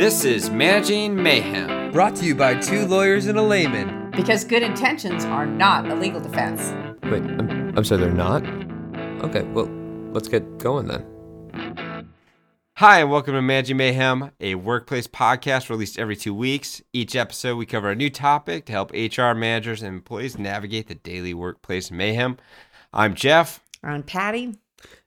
This 0.00 0.24
is 0.24 0.48
Managing 0.48 1.14
Mayhem. 1.14 1.92
Brought 1.92 2.16
to 2.16 2.24
you 2.24 2.34
by 2.34 2.54
two 2.54 2.86
lawyers 2.86 3.26
and 3.26 3.36
a 3.36 3.42
layman. 3.42 4.10
Because 4.12 4.44
good 4.44 4.62
intentions 4.62 5.26
are 5.26 5.44
not 5.44 5.90
a 5.90 5.94
legal 5.94 6.22
defense. 6.22 6.72
Wait, 7.02 7.22
I'm, 7.22 7.76
I'm 7.76 7.84
sorry, 7.84 8.00
they're 8.00 8.10
not? 8.10 8.42
Okay, 9.22 9.42
well, 9.52 9.68
let's 10.14 10.26
get 10.26 10.56
going 10.56 10.86
then. 10.86 12.08
Hi, 12.76 13.00
and 13.00 13.10
welcome 13.10 13.34
to 13.34 13.42
Managing 13.42 13.76
Mayhem, 13.76 14.30
a 14.40 14.54
workplace 14.54 15.06
podcast 15.06 15.68
released 15.68 15.98
every 15.98 16.16
two 16.16 16.32
weeks. 16.32 16.80
Each 16.94 17.14
episode, 17.14 17.56
we 17.56 17.66
cover 17.66 17.90
a 17.90 17.94
new 17.94 18.08
topic 18.08 18.64
to 18.64 18.72
help 18.72 18.92
HR 18.92 19.34
managers 19.34 19.82
and 19.82 19.94
employees 19.94 20.38
navigate 20.38 20.88
the 20.88 20.94
daily 20.94 21.34
workplace 21.34 21.90
mayhem. 21.90 22.38
I'm 22.94 23.14
Jeff. 23.14 23.62
I'm 23.84 24.02
Patty. 24.02 24.56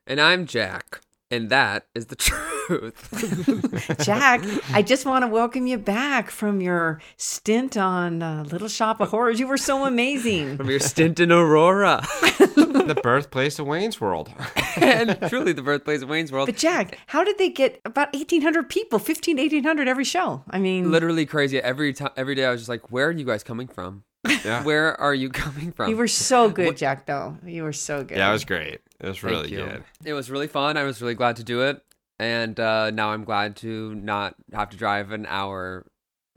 And 0.05 0.21
I'm 0.21 0.45
Jack. 0.45 1.02
And 1.33 1.49
that 1.49 1.87
is 1.95 2.05
the 2.05 2.15
truth. 2.67 3.97
Jack, 4.05 4.43
I 4.71 4.83
just 4.83 5.03
want 5.03 5.23
to 5.23 5.27
welcome 5.27 5.65
you 5.65 5.79
back 5.79 6.29
from 6.29 6.61
your 6.61 7.01
stint 7.17 7.75
on 7.75 8.21
uh, 8.21 8.43
Little 8.43 8.67
Shop 8.67 9.01
of 9.01 9.09
Horrors. 9.09 9.39
You 9.39 9.47
were 9.47 9.57
so 9.57 9.85
amazing. 9.85 10.57
From 10.57 10.69
your 10.69 10.79
stint 10.79 11.19
in 11.19 11.31
Aurora. 11.31 12.01
the 12.21 12.99
birthplace 13.01 13.57
of 13.57 13.65
Wayne's 13.65 13.99
World. 13.99 14.31
and 14.77 15.17
truly 15.27 15.53
the 15.53 15.63
birthplace 15.63 16.03
of 16.03 16.09
Wayne's 16.09 16.31
World. 16.31 16.45
But 16.49 16.57
Jack, 16.57 16.99
how 17.07 17.23
did 17.23 17.39
they 17.39 17.49
get 17.49 17.81
about 17.83 18.13
1,800 18.13 18.69
people, 18.69 18.99
15 18.99 19.37
1800 19.37 19.87
every 19.87 20.03
show? 20.05 20.43
I 20.51 20.59
mean, 20.59 20.91
Literally 20.91 21.25
crazy. 21.25 21.59
Every 21.59 21.93
time, 21.93 22.11
every 22.15 22.35
day, 22.35 22.45
I 22.45 22.51
was 22.51 22.61
just 22.61 22.69
like, 22.69 22.91
"Where 22.91 23.07
are 23.07 23.11
you 23.11 23.25
guys 23.25 23.41
coming 23.43 23.67
from? 23.67 24.03
Yeah. 24.27 24.63
Where 24.65 24.99
are 24.99 25.13
you 25.13 25.29
coming 25.29 25.71
from?" 25.71 25.89
you 25.89 25.97
were 25.97 26.07
so 26.07 26.49
good, 26.49 26.77
Jack, 26.77 27.05
though. 27.05 27.37
You 27.45 27.63
were 27.63 27.73
so 27.73 28.03
good. 28.03 28.17
Yeah, 28.17 28.29
it 28.29 28.33
was 28.33 28.45
great. 28.45 28.79
It 28.99 29.07
was 29.07 29.23
really 29.23 29.49
good. 29.49 29.83
It 30.03 30.13
was 30.13 30.29
really 30.31 30.47
fun. 30.47 30.77
I 30.77 30.83
was 30.83 31.01
really 31.01 31.15
glad 31.15 31.35
to 31.37 31.43
do 31.43 31.61
it, 31.61 31.81
and 32.19 32.59
uh, 32.59 32.91
now 32.91 33.09
I'm 33.09 33.23
glad 33.23 33.55
to 33.57 33.95
not 33.95 34.35
have 34.53 34.69
to 34.69 34.77
drive 34.77 35.11
an 35.11 35.25
hour 35.27 35.85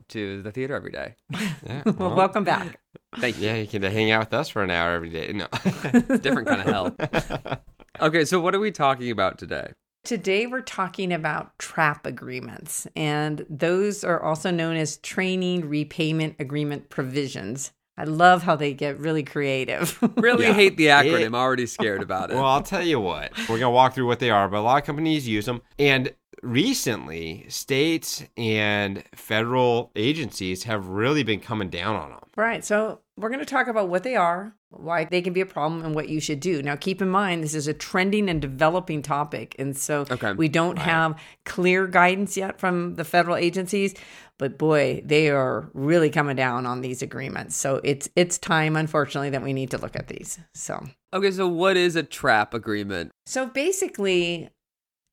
to 0.09 0.41
the 0.41 0.51
theater 0.51 0.75
every 0.75 0.91
day. 0.91 1.15
Yeah, 1.65 1.81
well, 1.85 1.95
well, 1.97 2.15
welcome 2.15 2.43
back. 2.45 2.79
Thank 3.17 3.39
you. 3.39 3.47
yeah, 3.47 3.55
you 3.55 3.67
can 3.67 3.81
hang 3.83 4.09
out 4.11 4.21
with 4.21 4.33
us 4.33 4.47
for 4.47 4.63
an 4.63 4.69
hour 4.69 4.93
every 4.93 5.09
day. 5.09 5.33
No. 5.33 5.47
Different 6.17 6.47
kind 6.47 6.61
of 6.61 6.65
hell. 6.65 7.59
Okay, 7.99 8.23
so 8.23 8.39
what 8.39 8.55
are 8.55 8.59
we 8.59 8.71
talking 8.71 9.11
about 9.11 9.37
today? 9.37 9.71
Today, 10.05 10.47
we're 10.47 10.61
talking 10.61 11.11
about 11.11 11.57
TRAP 11.59 12.05
agreements, 12.05 12.87
and 12.95 13.45
those 13.49 14.05
are 14.05 14.21
also 14.21 14.51
known 14.51 14.77
as 14.77 14.97
training 14.97 15.67
repayment 15.67 16.35
agreement 16.39 16.89
provisions. 16.89 17.73
I 17.97 18.03
love 18.03 18.43
how 18.43 18.55
they 18.55 18.73
get 18.73 18.99
really 18.99 19.23
creative. 19.23 19.97
Really 20.17 20.45
Yeah. 20.45 20.53
hate 20.53 20.77
the 20.77 20.87
acronym. 20.87 21.25
I'm 21.27 21.35
already 21.35 21.65
scared 21.65 22.01
about 22.03 22.29
it. 22.31 22.35
Well, 22.35 22.45
I'll 22.45 22.61
tell 22.63 22.83
you 22.83 22.99
what. 22.99 23.31
We're 23.39 23.59
going 23.59 23.61
to 23.61 23.69
walk 23.71 23.93
through 23.95 24.07
what 24.07 24.19
they 24.19 24.29
are, 24.29 24.47
but 24.47 24.59
a 24.59 24.61
lot 24.61 24.77
of 24.81 24.85
companies 24.85 25.27
use 25.27 25.45
them. 25.45 25.61
And 25.79 26.13
recently, 26.43 27.45
states 27.49 28.23
and 28.35 29.03
federal 29.15 29.91
agencies 29.95 30.63
have 30.63 30.87
really 30.87 31.23
been 31.23 31.39
coming 31.39 31.69
down 31.69 31.95
on 31.95 32.09
them. 32.09 32.19
right. 32.35 32.63
So, 32.65 32.99
we're 33.15 33.29
going 33.29 33.39
to 33.39 33.45
talk 33.47 33.67
about 33.67 33.89
what 33.89 34.03
they 34.03 34.15
are, 34.15 34.53
why 34.69 35.05
they 35.05 35.23
can 35.23 35.33
be 35.33 35.41
a 35.41 35.45
problem, 35.45 35.83
and 35.83 35.95
what 35.95 36.07
you 36.07 36.19
should 36.19 36.39
do. 36.39 36.61
Now, 36.61 36.75
keep 36.75 37.01
in 37.01 37.09
mind, 37.09 37.43
this 37.43 37.55
is 37.55 37.67
a 37.67 37.73
trending 37.73 38.29
and 38.29 38.39
developing 38.39 39.01
topic. 39.01 39.55
And 39.57 39.75
so, 39.75 40.05
Okay. 40.11 40.33
we 40.33 40.47
don't 40.47 40.77
have 40.77 41.19
clear 41.45 41.87
guidance 41.87 42.37
yet 42.37 42.59
from 42.59 42.93
the 42.95 43.03
federal 43.03 43.35
agencies. 43.37 43.95
But 44.39 44.57
boy, 44.57 45.01
they 45.03 45.29
are 45.29 45.69
really 45.73 46.09
coming 46.09 46.35
down 46.35 46.65
on 46.65 46.81
these 46.81 47.01
agreements. 47.01 47.55
So 47.55 47.81
it's 47.83 48.07
it's 48.15 48.37
time, 48.37 48.75
unfortunately, 48.75 49.31
that 49.31 49.43
we 49.43 49.53
need 49.53 49.71
to 49.71 49.77
look 49.77 49.95
at 49.95 50.07
these. 50.07 50.39
So 50.53 50.83
okay, 51.13 51.31
so 51.31 51.47
what 51.47 51.77
is 51.77 51.95
a 51.95 52.03
trap 52.03 52.53
agreement? 52.53 53.11
So 53.25 53.47
basically, 53.47 54.49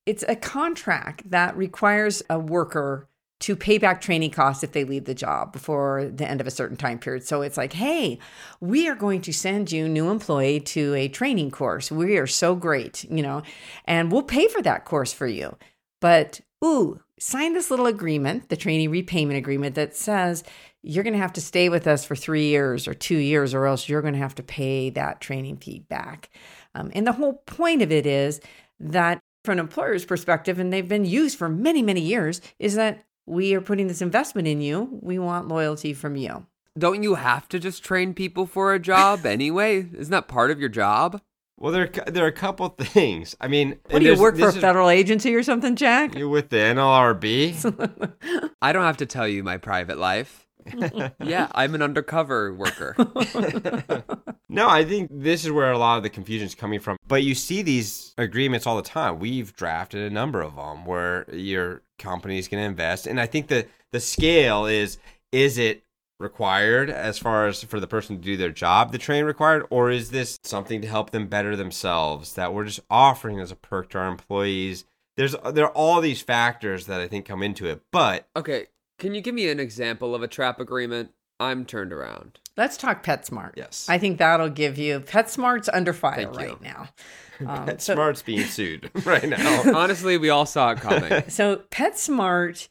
it's 0.06 0.24
a 0.28 0.36
contract 0.36 1.30
that 1.30 1.56
requires 1.56 2.22
a 2.28 2.38
worker 2.38 3.08
to 3.40 3.56
pay 3.56 3.78
back 3.78 4.00
training 4.00 4.30
costs 4.30 4.62
if 4.62 4.72
they 4.72 4.84
leave 4.84 5.04
the 5.04 5.14
job 5.14 5.52
before 5.52 6.04
the 6.04 6.28
end 6.28 6.40
of 6.40 6.46
a 6.46 6.50
certain 6.50 6.76
time 6.76 6.98
period. 6.98 7.26
So 7.26 7.42
it's 7.42 7.56
like, 7.56 7.74
hey, 7.74 8.18
we 8.60 8.88
are 8.88 8.94
going 8.94 9.20
to 9.22 9.32
send 9.32 9.70
you, 9.70 9.88
new 9.88 10.08
employee, 10.08 10.60
to 10.60 10.94
a 10.94 11.08
training 11.08 11.50
course. 11.50 11.90
We 11.90 12.16
are 12.16 12.26
so 12.26 12.54
great, 12.54 13.04
you 13.04 13.22
know, 13.22 13.42
and 13.84 14.10
we'll 14.10 14.22
pay 14.22 14.48
for 14.48 14.62
that 14.62 14.84
course 14.84 15.12
for 15.12 15.26
you. 15.26 15.56
But, 16.00 16.40
ooh, 16.64 17.00
sign 17.18 17.54
this 17.54 17.70
little 17.70 17.86
agreement, 17.86 18.48
the 18.48 18.56
trainee 18.56 18.88
repayment 18.88 19.38
agreement, 19.38 19.74
that 19.74 19.96
says 19.96 20.44
you're 20.82 21.04
going 21.04 21.14
to 21.14 21.20
have 21.20 21.32
to 21.34 21.40
stay 21.40 21.68
with 21.68 21.86
us 21.86 22.04
for 22.04 22.16
three 22.16 22.46
years 22.46 22.86
or 22.86 22.94
two 22.94 23.16
years, 23.16 23.54
or 23.54 23.66
else 23.66 23.88
you're 23.88 24.02
going 24.02 24.14
to 24.14 24.20
have 24.20 24.34
to 24.34 24.42
pay 24.42 24.90
that 24.90 25.20
training 25.20 25.56
fee 25.56 25.80
back. 25.88 26.30
Um, 26.74 26.90
and 26.94 27.06
the 27.06 27.12
whole 27.12 27.34
point 27.46 27.82
of 27.82 27.92
it 27.92 28.06
is 28.06 28.40
that, 28.80 29.20
from 29.44 29.52
an 29.54 29.58
employer's 29.60 30.04
perspective, 30.04 30.58
and 30.58 30.72
they've 30.72 30.88
been 30.88 31.04
used 31.04 31.38
for 31.38 31.48
many, 31.48 31.82
many 31.82 32.00
years, 32.00 32.40
is 32.58 32.74
that 32.74 33.04
we 33.26 33.54
are 33.54 33.60
putting 33.60 33.86
this 33.86 34.02
investment 34.02 34.48
in 34.48 34.60
you. 34.60 34.98
We 35.00 35.18
want 35.18 35.48
loyalty 35.48 35.94
from 35.94 36.16
you. 36.16 36.46
Don't 36.76 37.02
you 37.02 37.14
have 37.14 37.48
to 37.50 37.60
just 37.60 37.84
train 37.84 38.14
people 38.14 38.46
for 38.46 38.74
a 38.74 38.80
job 38.80 39.24
anyway? 39.24 39.86
Isn't 39.96 40.10
that 40.10 40.28
part 40.28 40.50
of 40.50 40.58
your 40.58 40.68
job? 40.68 41.20
Well, 41.64 41.72
there, 41.72 41.86
there 41.86 42.24
are 42.26 42.28
a 42.28 42.32
couple 42.32 42.68
things. 42.68 43.34
I 43.40 43.48
mean, 43.48 43.78
What 43.88 44.00
do 44.00 44.04
you 44.04 44.20
work 44.20 44.36
for 44.36 44.48
a 44.48 44.52
federal 44.52 44.90
agency 44.90 45.34
or 45.34 45.42
something, 45.42 45.76
Jack? 45.76 46.14
You're 46.14 46.28
with 46.28 46.50
the 46.50 46.58
NLRB? 46.58 48.52
I 48.60 48.74
don't 48.74 48.82
have 48.82 48.98
to 48.98 49.06
tell 49.06 49.26
you 49.26 49.42
my 49.42 49.56
private 49.56 49.96
life. 49.96 50.46
yeah, 51.24 51.48
I'm 51.52 51.74
an 51.74 51.80
undercover 51.80 52.52
worker. 52.52 52.94
no, 54.50 54.68
I 54.68 54.84
think 54.84 55.08
this 55.10 55.46
is 55.46 55.52
where 55.52 55.72
a 55.72 55.78
lot 55.78 55.96
of 55.96 56.02
the 56.02 56.10
confusion 56.10 56.46
is 56.46 56.54
coming 56.54 56.80
from. 56.80 56.98
But 57.08 57.22
you 57.22 57.34
see 57.34 57.62
these 57.62 58.12
agreements 58.18 58.66
all 58.66 58.76
the 58.76 58.82
time. 58.82 59.18
We've 59.18 59.56
drafted 59.56 60.02
a 60.02 60.14
number 60.14 60.42
of 60.42 60.56
them 60.56 60.84
where 60.84 61.24
your 61.32 61.80
company 61.98 62.38
is 62.38 62.46
going 62.46 62.62
to 62.62 62.68
invest, 62.68 63.06
and 63.06 63.18
I 63.18 63.24
think 63.24 63.48
the 63.48 63.66
the 63.90 64.00
scale 64.00 64.66
is 64.66 64.98
is 65.32 65.56
it 65.56 65.83
required 66.24 66.90
as 66.90 67.18
far 67.18 67.46
as 67.46 67.62
for 67.62 67.78
the 67.78 67.86
person 67.86 68.16
to 68.16 68.22
do 68.22 68.36
their 68.36 68.50
job 68.50 68.90
the 68.90 68.98
train 68.98 69.24
required 69.24 69.64
or 69.70 69.90
is 69.90 70.10
this 70.10 70.40
something 70.42 70.80
to 70.80 70.88
help 70.88 71.10
them 71.10 71.28
better 71.28 71.54
themselves 71.54 72.34
that 72.34 72.52
we're 72.52 72.64
just 72.64 72.80
offering 72.90 73.38
as 73.38 73.52
a 73.52 73.56
perk 73.56 73.90
to 73.90 73.98
our 73.98 74.08
employees 74.08 74.84
there's 75.16 75.36
there 75.52 75.66
are 75.66 75.72
all 75.72 76.00
these 76.00 76.20
factors 76.22 76.86
that 76.86 77.00
i 77.00 77.06
think 77.06 77.24
come 77.24 77.42
into 77.42 77.66
it 77.68 77.80
but 77.92 78.26
okay, 78.34 78.66
can 78.98 79.14
you 79.14 79.20
give 79.20 79.34
me 79.34 79.48
an 79.48 79.60
example 79.60 80.14
of 80.14 80.22
a 80.22 80.28
trap 80.28 80.58
agreement? 80.60 81.10
I'm 81.40 81.64
turned 81.64 81.92
around. 81.92 82.38
Let's 82.56 82.76
talk 82.76 83.04
PetSmart. 83.04 83.54
Yes. 83.56 83.88
I 83.88 83.98
think 83.98 84.18
that'll 84.18 84.48
give 84.50 84.78
you 84.78 85.00
PetSmart's 85.00 85.68
under 85.68 85.92
fire 85.92 86.14
Thank 86.32 86.40
you. 86.40 86.46
right 86.46 86.62
now. 86.62 86.88
Um, 87.40 87.66
Pet 87.66 87.82
so- 87.82 87.96
Smart's 87.96 88.22
being 88.22 88.46
sued 88.46 88.92
right 89.04 89.28
now. 89.28 89.62
Honestly, 89.76 90.16
we 90.18 90.30
all 90.30 90.46
saw 90.46 90.70
it 90.70 90.78
coming. 90.78 91.24
So 91.28 91.56
PetSmart, 91.72 92.68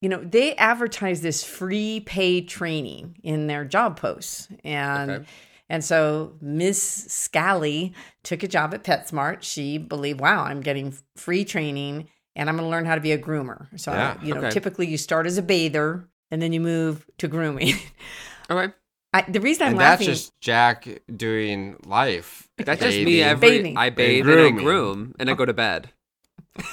you 0.00 0.08
know, 0.08 0.22
they 0.22 0.54
advertise 0.56 1.20
this 1.22 1.42
free 1.42 2.00
paid 2.00 2.48
training 2.48 3.16
in 3.22 3.46
their 3.46 3.64
job 3.64 3.98
posts. 3.98 4.48
And 4.64 5.10
Okay. 5.10 5.26
and 5.68 5.84
so 5.84 6.36
Miss 6.40 6.80
Scally 6.80 7.92
took 8.22 8.42
a 8.42 8.48
job 8.48 8.72
at 8.74 8.84
PetSmart. 8.84 9.42
She 9.42 9.78
believed, 9.78 10.20
wow, 10.20 10.44
I'm 10.44 10.60
getting 10.60 10.94
free 11.16 11.44
training 11.44 12.08
and 12.36 12.48
I'm 12.48 12.56
going 12.56 12.66
to 12.66 12.70
learn 12.70 12.84
how 12.84 12.94
to 12.94 13.00
be 13.00 13.12
a 13.12 13.18
groomer. 13.18 13.66
So, 13.80 13.92
Yeah, 13.92 14.16
you 14.22 14.34
know, 14.34 14.40
okay. 14.40 14.50
typically 14.50 14.86
you 14.86 14.96
start 14.98 15.26
as 15.26 15.38
a 15.38 15.42
bather 15.42 16.08
and 16.30 16.40
then 16.40 16.52
you 16.52 16.60
move 16.60 17.06
to 17.18 17.28
grooming. 17.28 17.74
Okay. 18.48 18.72
I, 19.12 19.22
the 19.22 19.40
reason 19.40 19.66
I'm 19.66 19.72
and 19.72 19.80
that's 19.80 20.04
just 20.04 20.40
Jack 20.40 20.86
doing 21.16 21.76
life. 21.84 22.48
That's 22.58 22.80
just 22.80 23.00
me 23.00 23.22
every 23.22 23.58
Bathing. 23.58 23.76
I 23.76 23.90
bathe 23.90 24.28
and 24.28 24.40
I 24.40 24.50
groom 24.50 25.14
and 25.18 25.28
I 25.28 25.34
go 25.34 25.44
to 25.44 25.52
bed. 25.52 25.90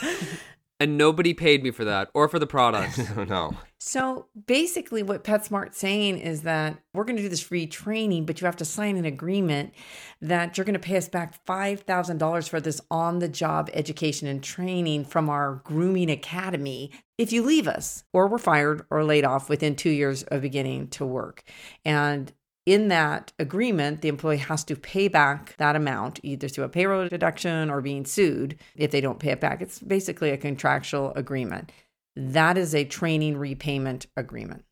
and 0.84 0.98
nobody 0.98 1.34
paid 1.34 1.64
me 1.64 1.72
for 1.72 1.86
that 1.86 2.10
or 2.14 2.28
for 2.28 2.40
the 2.40 2.46
products. 2.46 3.00
no. 3.18 3.56
So 3.80 4.28
basically, 4.48 5.02
what 5.02 5.24
PetSmart's 5.24 5.78
saying 5.78 6.20
is 6.20 6.42
that 6.42 6.78
we're 6.94 7.06
going 7.06 7.16
to 7.16 7.22
do 7.22 7.30
this 7.30 7.42
free 7.42 7.68
training, 7.68 8.26
but 8.26 8.42
you 8.42 8.46
have 8.46 8.58
to 8.58 8.66
sign 8.66 8.98
an 8.98 9.06
agreement 9.06 9.74
that 10.22 10.58
you're 10.58 10.66
going 10.66 10.74
to 10.74 10.80
pay 10.80 10.98
us 10.98 11.08
back 11.08 11.46
$5,000 11.46 12.50
for 12.50 12.60
this 12.60 12.82
on 12.92 13.20
the 13.20 13.30
job 13.30 13.70
education 13.74 14.28
and 14.28 14.44
training 14.44 15.06
from 15.06 15.30
our 15.30 15.62
grooming 15.64 16.12
academy 16.12 16.92
if 17.18 17.32
you 17.32 17.44
leave 17.44 17.68
us 17.68 18.04
or 18.12 18.28
we're 18.28 18.38
fired 18.38 18.86
or 18.90 19.06
laid 19.06 19.24
off 19.24 19.48
within 19.48 19.76
two 19.76 19.90
years 19.90 20.24
of 20.24 20.42
beginning 20.42 20.90
to 20.90 21.06
work. 21.06 21.44
And 21.86 22.32
in 22.66 22.88
that 22.88 23.34
agreement, 23.40 24.02
the 24.02 24.08
employee 24.08 24.38
has 24.38 24.64
to 24.66 24.76
pay 24.76 25.08
back 25.08 25.56
that 25.58 25.76
amount 25.76 26.20
either 26.24 26.48
through 26.48 26.64
a 26.64 26.70
payroll 26.70 27.08
deduction 27.10 27.70
or 27.70 27.82
being 27.82 28.06
sued 28.06 28.58
if 28.76 28.92
they 28.92 29.02
don't 29.02 29.20
pay 29.20 29.32
it 29.32 29.42
back. 29.42 29.62
It's 29.62 29.80
basically 29.80 30.30
a 30.32 30.38
contractual 30.38 31.12
agreement. 31.16 31.72
That 32.16 32.58
is 32.58 32.74
a 32.74 32.86
training 32.86 33.38
repayment 33.38 34.06
agreement. 34.16 34.64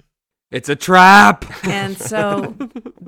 it's 0.52 0.70
a 0.70 0.76
trap. 0.76 1.46
And 1.64 1.98
so 1.98 2.56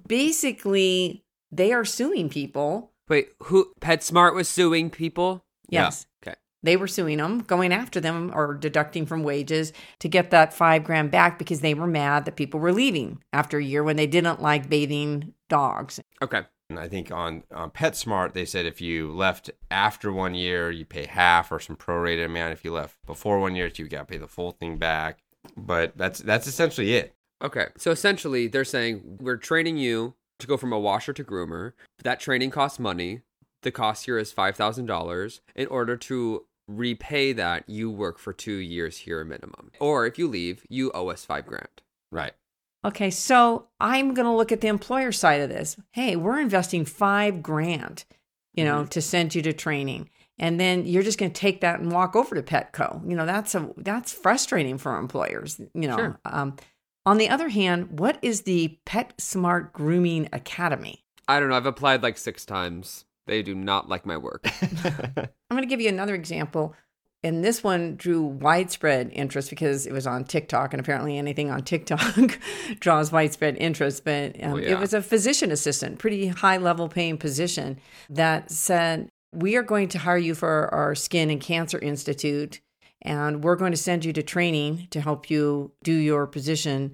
basically, 0.07 1.23
they 1.51 1.71
are 1.73 1.85
suing 1.85 2.29
people. 2.29 2.91
Wait, 3.09 3.29
who 3.43 3.73
PetSmart 3.81 4.33
was 4.33 4.49
suing 4.49 4.89
people? 4.89 5.45
Yeah. 5.69 5.83
Yes. 5.83 6.07
Okay. 6.25 6.35
They 6.63 6.77
were 6.77 6.87
suing 6.87 7.17
them, 7.17 7.39
going 7.39 7.73
after 7.73 7.99
them 7.99 8.31
or 8.33 8.53
deducting 8.55 9.05
from 9.05 9.23
wages 9.23 9.73
to 9.99 10.07
get 10.07 10.31
that 10.31 10.53
five 10.53 10.83
grand 10.83 11.11
back 11.11 11.37
because 11.37 11.61
they 11.61 11.73
were 11.73 11.87
mad 11.87 12.25
that 12.25 12.37
people 12.37 12.59
were 12.59 12.71
leaving 12.73 13.21
after 13.33 13.57
a 13.57 13.63
year 13.63 13.83
when 13.83 13.97
they 13.97 14.07
didn't 14.07 14.41
like 14.41 14.69
bathing 14.69 15.33
dogs. 15.49 15.99
Okay. 16.21 16.41
And 16.69 16.79
I 16.79 16.87
think 16.87 17.11
on, 17.11 17.43
on 17.53 17.69
PetSmart, 17.71 18.33
they 18.33 18.45
said 18.45 18.65
if 18.65 18.79
you 18.81 19.11
left 19.11 19.51
after 19.69 20.11
one 20.11 20.33
year, 20.33 20.71
you 20.71 20.85
pay 20.85 21.05
half 21.05 21.51
or 21.51 21.59
some 21.59 21.75
prorated 21.75 22.25
amount. 22.25 22.53
If 22.53 22.63
you 22.63 22.71
left 22.71 22.95
before 23.05 23.39
one 23.39 23.55
year, 23.55 23.69
you 23.75 23.87
got 23.87 23.99
to 23.99 24.05
pay 24.05 24.17
the 24.17 24.27
full 24.27 24.51
thing 24.51 24.77
back. 24.77 25.19
but 25.57 25.95
that's 25.97 26.19
that's 26.19 26.47
essentially 26.47 26.95
it. 26.95 27.13
Okay. 27.43 27.67
So 27.77 27.91
essentially, 27.91 28.47
they're 28.47 28.63
saying 28.63 29.01
we're 29.19 29.35
training 29.37 29.77
you 29.77 30.15
to 30.39 30.47
go 30.47 30.55
from 30.55 30.71
a 30.71 30.79
washer 30.79 31.11
to 31.13 31.23
groomer. 31.23 31.73
That 32.03 32.21
training 32.21 32.51
costs 32.51 32.79
money. 32.79 33.21
The 33.63 33.71
cost 33.71 34.05
here 34.05 34.17
is 34.17 34.33
$5,000. 34.33 35.39
In 35.55 35.67
order 35.67 35.95
to 35.97 36.45
repay 36.67 37.33
that, 37.33 37.63
you 37.67 37.89
work 37.91 38.19
for 38.19 38.33
two 38.33 38.55
years 38.55 38.97
here 38.97 39.23
minimum. 39.23 39.71
Or 39.79 40.05
if 40.05 40.17
you 40.17 40.27
leave, 40.27 40.65
you 40.69 40.91
owe 40.93 41.09
us 41.09 41.25
five 41.25 41.45
grand. 41.45 41.67
Right. 42.11 42.33
Okay, 42.85 43.09
so 43.11 43.67
I'm 43.79 44.13
going 44.13 44.25
to 44.25 44.33
look 44.35 44.51
at 44.51 44.61
the 44.61 44.67
employer 44.67 45.11
side 45.11 45.41
of 45.41 45.49
this. 45.49 45.77
Hey, 45.91 46.15
we're 46.15 46.39
investing 46.39 46.83
five 46.85 47.41
grand, 47.41 48.03
you 48.53 48.63
know, 48.65 48.85
to 48.87 49.01
send 49.01 49.33
you 49.35 49.41
to 49.43 49.53
training, 49.53 50.09
and 50.37 50.59
then 50.59 50.85
you're 50.85 51.03
just 51.03 51.17
going 51.17 51.31
to 51.31 51.39
take 51.39 51.61
that 51.61 51.79
and 51.79 51.91
walk 51.91 52.15
over 52.15 52.35
to 52.35 52.43
Petco. 52.43 53.07
You 53.09 53.15
know, 53.15 53.25
that's 53.25 53.55
a 53.55 53.69
that's 53.77 54.11
frustrating 54.11 54.77
for 54.77 54.97
employers. 54.97 55.61
You 55.73 55.87
know, 55.87 55.95
Sure. 55.97 56.19
um, 56.25 56.57
on 57.05 57.17
the 57.17 57.29
other 57.29 57.49
hand, 57.49 57.99
what 57.99 58.17
is 58.21 58.41
the 58.41 58.77
PetSmart 58.85 59.71
Grooming 59.73 60.27
Academy? 60.33 61.05
I 61.27 61.39
don't 61.39 61.49
know. 61.49 61.55
I've 61.55 61.65
applied 61.65 62.03
like 62.03 62.17
six 62.17 62.43
times. 62.45 63.05
They 63.27 63.41
do 63.41 63.55
not 63.55 63.89
like 63.89 64.05
my 64.05 64.17
work. 64.17 64.45
I'm 64.63 65.27
going 65.49 65.63
to 65.63 65.67
give 65.67 65.81
you 65.81 65.89
another 65.89 66.15
example. 66.15 66.75
And 67.25 67.41
this 67.43 67.63
one 67.63 67.95
drew 67.95 68.21
widespread 68.21 69.09
interest 69.13 69.49
because 69.49 69.87
it 69.87 69.93
was 69.93 70.05
on 70.05 70.25
TikTok, 70.25 70.73
and 70.73 70.79
apparently 70.81 71.17
anything 71.17 71.49
on 71.49 71.61
TikTok 71.61 72.37
draws 72.79 73.13
widespread 73.13 73.55
interest. 73.57 74.03
But 74.03 74.43
um, 74.43 74.51
Well, 74.53 74.61
yeah. 74.61 74.71
it 74.71 74.79
was 74.79 74.93
a 74.93 75.01
physician 75.01 75.49
assistant, 75.49 75.99
pretty 75.99 76.27
high 76.27 76.57
level 76.57 76.89
paying 76.89 77.17
position 77.17 77.79
that 78.09 78.51
said, 78.51 79.07
We 79.31 79.55
are 79.55 79.63
going 79.63 79.87
to 79.89 79.99
hire 79.99 80.17
you 80.17 80.35
for 80.35 80.73
our 80.73 80.95
Skin 80.95 81.29
and 81.29 81.39
Cancer 81.39 81.79
Institute, 81.79 82.59
and 83.01 83.41
we're 83.41 83.55
going 83.55 83.71
to 83.71 83.77
send 83.77 84.03
you 84.03 84.11
to 84.13 84.23
training 84.23 84.87
to 84.91 84.99
help 84.99 85.29
you 85.29 85.71
do 85.81 85.93
your 85.93 86.27
position. 86.27 86.93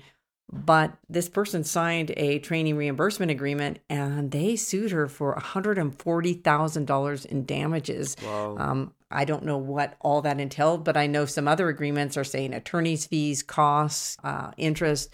But 0.52 0.98
this 1.08 1.30
person 1.30 1.64
signed 1.64 2.12
a 2.18 2.40
training 2.40 2.76
reimbursement 2.76 3.30
agreement 3.30 3.80
and 3.90 4.32
they 4.32 4.56
sued 4.56 4.92
her 4.92 5.08
for 5.08 5.36
$140,000 5.36 7.26
in 7.28 7.46
damages. 7.46 8.16
Wow. 8.24 8.56
Um, 8.58 8.94
I 9.12 9.26
don't 9.26 9.46
know 9.46 9.58
what 9.58 9.96
all 10.02 10.22
that 10.24 10.40
entailed, 10.40 10.84
but 10.84 10.98
I 10.98 11.08
know 11.08 11.26
some 11.26 11.48
other 11.48 11.70
agreements 11.70 12.18
are 12.18 12.24
saying 12.24 12.54
attorney's 12.54 13.06
fees, 13.06 13.44
costs, 13.44 14.18
uh, 14.24 14.52
interest. 14.58 15.10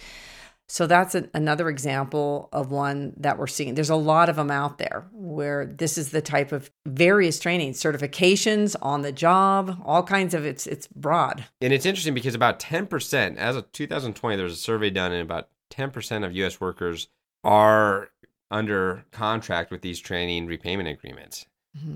So 0.67 0.87
that's 0.87 1.13
a, 1.13 1.29
another 1.33 1.69
example 1.69 2.49
of 2.51 2.71
one 2.71 3.13
that 3.17 3.37
we're 3.37 3.47
seeing. 3.47 3.75
There's 3.75 3.89
a 3.89 3.95
lot 3.95 4.29
of 4.29 4.35
them 4.35 4.49
out 4.49 4.77
there 4.77 5.05
where 5.11 5.65
this 5.65 5.97
is 5.97 6.09
the 6.09 6.21
type 6.21 6.51
of 6.51 6.71
various 6.85 7.39
training, 7.39 7.73
certifications 7.73 8.75
on 8.81 9.01
the 9.03 9.11
job, 9.11 9.79
all 9.85 10.03
kinds 10.03 10.33
of 10.33 10.45
it's 10.45 10.65
it's 10.65 10.87
broad. 10.87 11.45
And 11.61 11.71
it's 11.71 11.85
interesting 11.85 12.13
because 12.13 12.35
about 12.35 12.59
10%, 12.59 13.37
as 13.37 13.55
of 13.55 13.71
2020, 13.71 14.35
there 14.35 14.43
was 14.43 14.53
a 14.53 14.57
survey 14.57 14.89
done, 14.89 15.11
and 15.11 15.21
about 15.21 15.49
10% 15.71 16.25
of 16.25 16.35
U.S. 16.35 16.59
workers 16.59 17.07
are 17.43 18.09
under 18.49 19.05
contract 19.11 19.71
with 19.71 19.81
these 19.81 19.99
training 19.99 20.47
repayment 20.47 20.89
agreements. 20.89 21.45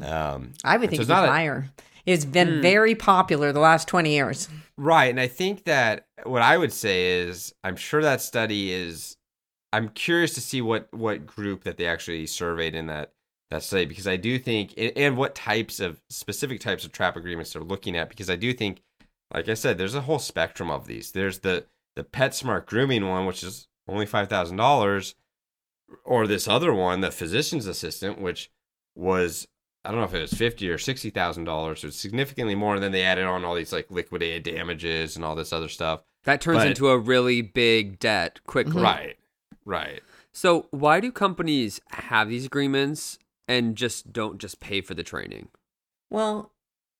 Um, 0.04 0.54
I 0.64 0.78
would 0.78 0.90
think 0.90 1.02
it's 1.02 1.02
it's 1.02 1.10
not 1.10 1.26
a- 1.26 1.32
higher. 1.32 1.70
It's 2.10 2.26
been 2.26 2.56
Hmm. 2.56 2.62
very 2.62 2.96
popular 2.96 3.52
the 3.52 3.60
last 3.60 3.88
20 3.88 4.12
years. 4.12 4.50
right. 4.78 5.10
And 5.10 5.20
I 5.20 5.28
think 5.28 5.66
that 5.66 6.08
what 6.24 6.42
I 6.42 6.58
would 6.58 6.72
say 6.74 7.20
is 7.22 7.54
I'm 7.64 7.76
sure 7.76 8.02
that 8.02 8.22
study 8.22 8.72
is, 8.72 9.18
I'm 9.74 9.90
curious 9.90 10.34
to 10.36 10.42
see 10.42 10.62
what, 10.62 10.88
what 10.94 11.26
group 11.28 11.64
that 11.66 11.78
they 11.78 11.86
actually 11.86 12.26
surveyed 12.28 12.74
in 12.76 12.88
that, 12.88 13.12
that 13.52 13.62
study 13.64 13.86
because 13.86 14.08
I 14.08 14.16
do 14.16 14.40
think, 14.40 14.74
and- 14.78 14.94
and 14.98 15.18
what 15.18 15.36
types 15.36 15.80
of 15.80 16.02
specific 16.10 16.60
types 16.62 16.86
of 16.86 16.92
trap 16.92 17.16
agreements 17.18 17.52
they're 17.54 17.62
looking 17.62 17.96
at 17.98 18.08
because 18.10 18.30
I 18.30 18.36
do 18.38 18.54
think, 18.54 18.82
like 19.34 19.50
I 19.50 19.54
said, 19.54 19.78
there's 19.78 19.96
a 19.96 20.02
whole 20.02 20.18
spectrum 20.20 20.72
of 20.72 20.88
these. 20.88 21.12
There's 21.12 21.40
the, 21.40 21.66
the 21.96 22.04
PetSmart 22.04 22.66
grooming 22.66 23.08
one, 23.08 23.26
which 23.26 23.44
is 23.44 23.68
only 23.88 24.06
$5,000 24.06 25.14
or 26.06 26.26
this 26.28 26.48
other 26.48 26.74
one, 26.74 27.02
the 27.02 27.12
physician's 27.12 27.66
assistant, 27.68 28.20
which 28.22 28.50
was 28.96 29.48
I 29.86 29.92
don't 29.92 30.00
know 30.00 30.06
if 30.06 30.14
it 30.14 30.22
was 30.22 30.34
fifty 30.34 30.70
or 30.70 30.78
sixty 30.78 31.10
thousand 31.10 31.46
dollars. 31.46 31.84
It 31.84 31.88
was 31.88 31.96
significantly 31.96 32.56
more. 32.56 32.76
And 32.76 32.84
then 32.84 32.92
they 32.92 33.04
added 33.04 33.26
on 33.26 33.46
all 33.46 33.56
these 33.56 33.72
like 33.72 33.90
liquidated 33.90 34.44
damages 34.44 35.16
and 35.16 35.24
all 35.24 35.36
this 35.36 35.54
other 35.54 35.70
stuff. 35.70 36.02
that 36.26 36.42
turns 36.42 36.60
but- 36.60 36.68
into 36.68 36.90
a 36.90 36.98
really 36.98 37.42
big 37.42 38.00
debt 38.00 38.40
quickly. 38.46 38.74
Mm-hmm. 38.74 38.84
Right, 38.84 39.18
right. 39.66 40.02
So 40.34 40.68
why 40.72 41.00
do 41.00 41.12
companies 41.12 41.82
have 41.92 42.30
these 42.30 42.46
agreements 42.46 43.18
and 43.48 43.76
just 43.76 44.14
don't 44.14 44.38
just 44.38 44.60
pay 44.60 44.82
for 44.82 44.94
the 44.94 45.04
training? 45.04 45.48
Well, 46.12 46.52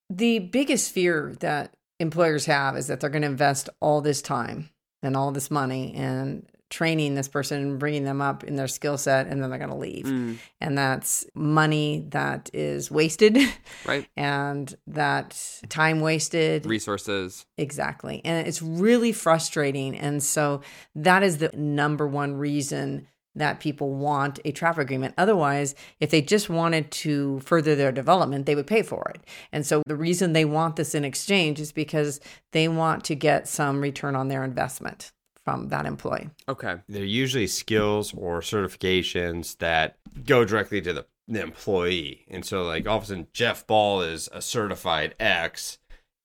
the 0.10 0.40
biggest 0.40 0.92
fear 0.92 1.36
that 1.40 1.76
employers 2.00 2.46
have 2.46 2.76
is 2.76 2.88
that 2.88 3.00
they're 3.00 3.10
going 3.10 3.22
to 3.22 3.28
invest 3.28 3.70
all 3.80 4.02
this 4.02 4.22
time 4.22 4.70
and 5.04 5.16
all 5.16 5.32
this 5.32 5.52
money 5.52 5.94
and 5.96 6.48
training 6.70 7.16
this 7.16 7.28
person 7.28 7.62
and 7.62 7.80
bringing 7.80 8.04
them 8.04 8.22
up 8.22 8.44
in 8.44 8.56
their 8.56 8.68
skill 8.68 8.98
set 8.98 9.28
and 9.28 9.42
then 9.42 9.50
they're 9.50 9.60
going 9.60 9.70
to 9.72 9.76
leave. 9.76 10.06
Mm, 10.06 10.38
And 10.62 10.78
that's 10.78 11.26
money 11.34 12.06
that 12.10 12.50
is 12.54 12.92
wasted 12.92 13.38
right? 13.86 14.08
and 14.16 14.76
that 14.88 15.62
time 15.70 16.00
wasted. 16.00 16.66
Resources. 16.66 17.46
Exactly. 17.58 18.22
And 18.24 18.48
it's 18.48 18.62
really 18.62 19.12
frustrating. 19.12 19.96
And 19.98 20.22
so 20.22 20.62
that 20.96 21.24
is 21.24 21.40
the 21.40 21.50
number 21.56 22.08
one 22.08 22.34
reason 22.36 23.08
that 23.36 23.60
people 23.60 23.94
want 23.94 24.40
a 24.44 24.52
traffic 24.52 24.82
agreement. 24.84 25.14
Otherwise, 25.18 25.76
if 26.00 26.10
they 26.10 26.22
just 26.22 26.50
wanted 26.50 26.90
to 26.92 27.40
further 27.42 27.76
their 27.76 27.92
development, 27.92 28.46
they 28.46 28.56
would 28.56 28.68
pay 28.68 28.82
for 28.82 29.12
it. 29.16 29.22
And 29.52 29.66
so 29.66 29.82
the 29.86 29.96
reason 29.96 30.34
they 30.34 30.46
want 30.46 30.76
this 30.76 30.94
in 30.96 31.06
exchange 31.06 31.60
is 31.60 31.72
because 31.72 32.20
they 32.52 32.68
want 32.68 33.04
to 33.06 33.16
get 33.16 33.48
some 33.48 33.82
return 33.82 34.16
on 34.16 34.28
their 34.28 34.44
investment 34.44 35.12
from 35.50 35.70
that 35.70 35.86
employee. 35.88 36.30
Okay. 36.48 36.76
They're 36.88 37.04
usually 37.04 37.48
skills 37.48 38.14
or 38.16 38.42
certifications 38.42 39.58
that 39.58 39.98
go 40.26 40.46
directly 40.46 40.80
to 40.82 40.94
the, 40.94 41.06
the 41.28 41.42
employee. 41.42 42.26
And 42.30 42.46
so, 42.46 42.64
like, 42.64 42.88
all 42.88 42.98
of 42.98 43.04
a 43.04 43.08
sudden, 43.08 43.28
Jeff 43.34 43.66
Ball 43.66 44.02
is 44.04 44.30
a 44.32 44.42
certified 44.44 45.16
X, 45.20 45.80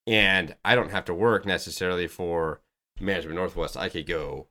and 0.07 0.55
I 0.63 0.75
don't 0.75 0.91
have 0.91 1.07
to 1.07 1.15
work 1.15 1.47
necessarily 1.47 2.07
for 2.07 2.61
Management 3.01 3.37
Northwest. 3.37 3.77
I 3.77 3.89
could 3.89 4.07
go 4.07 4.49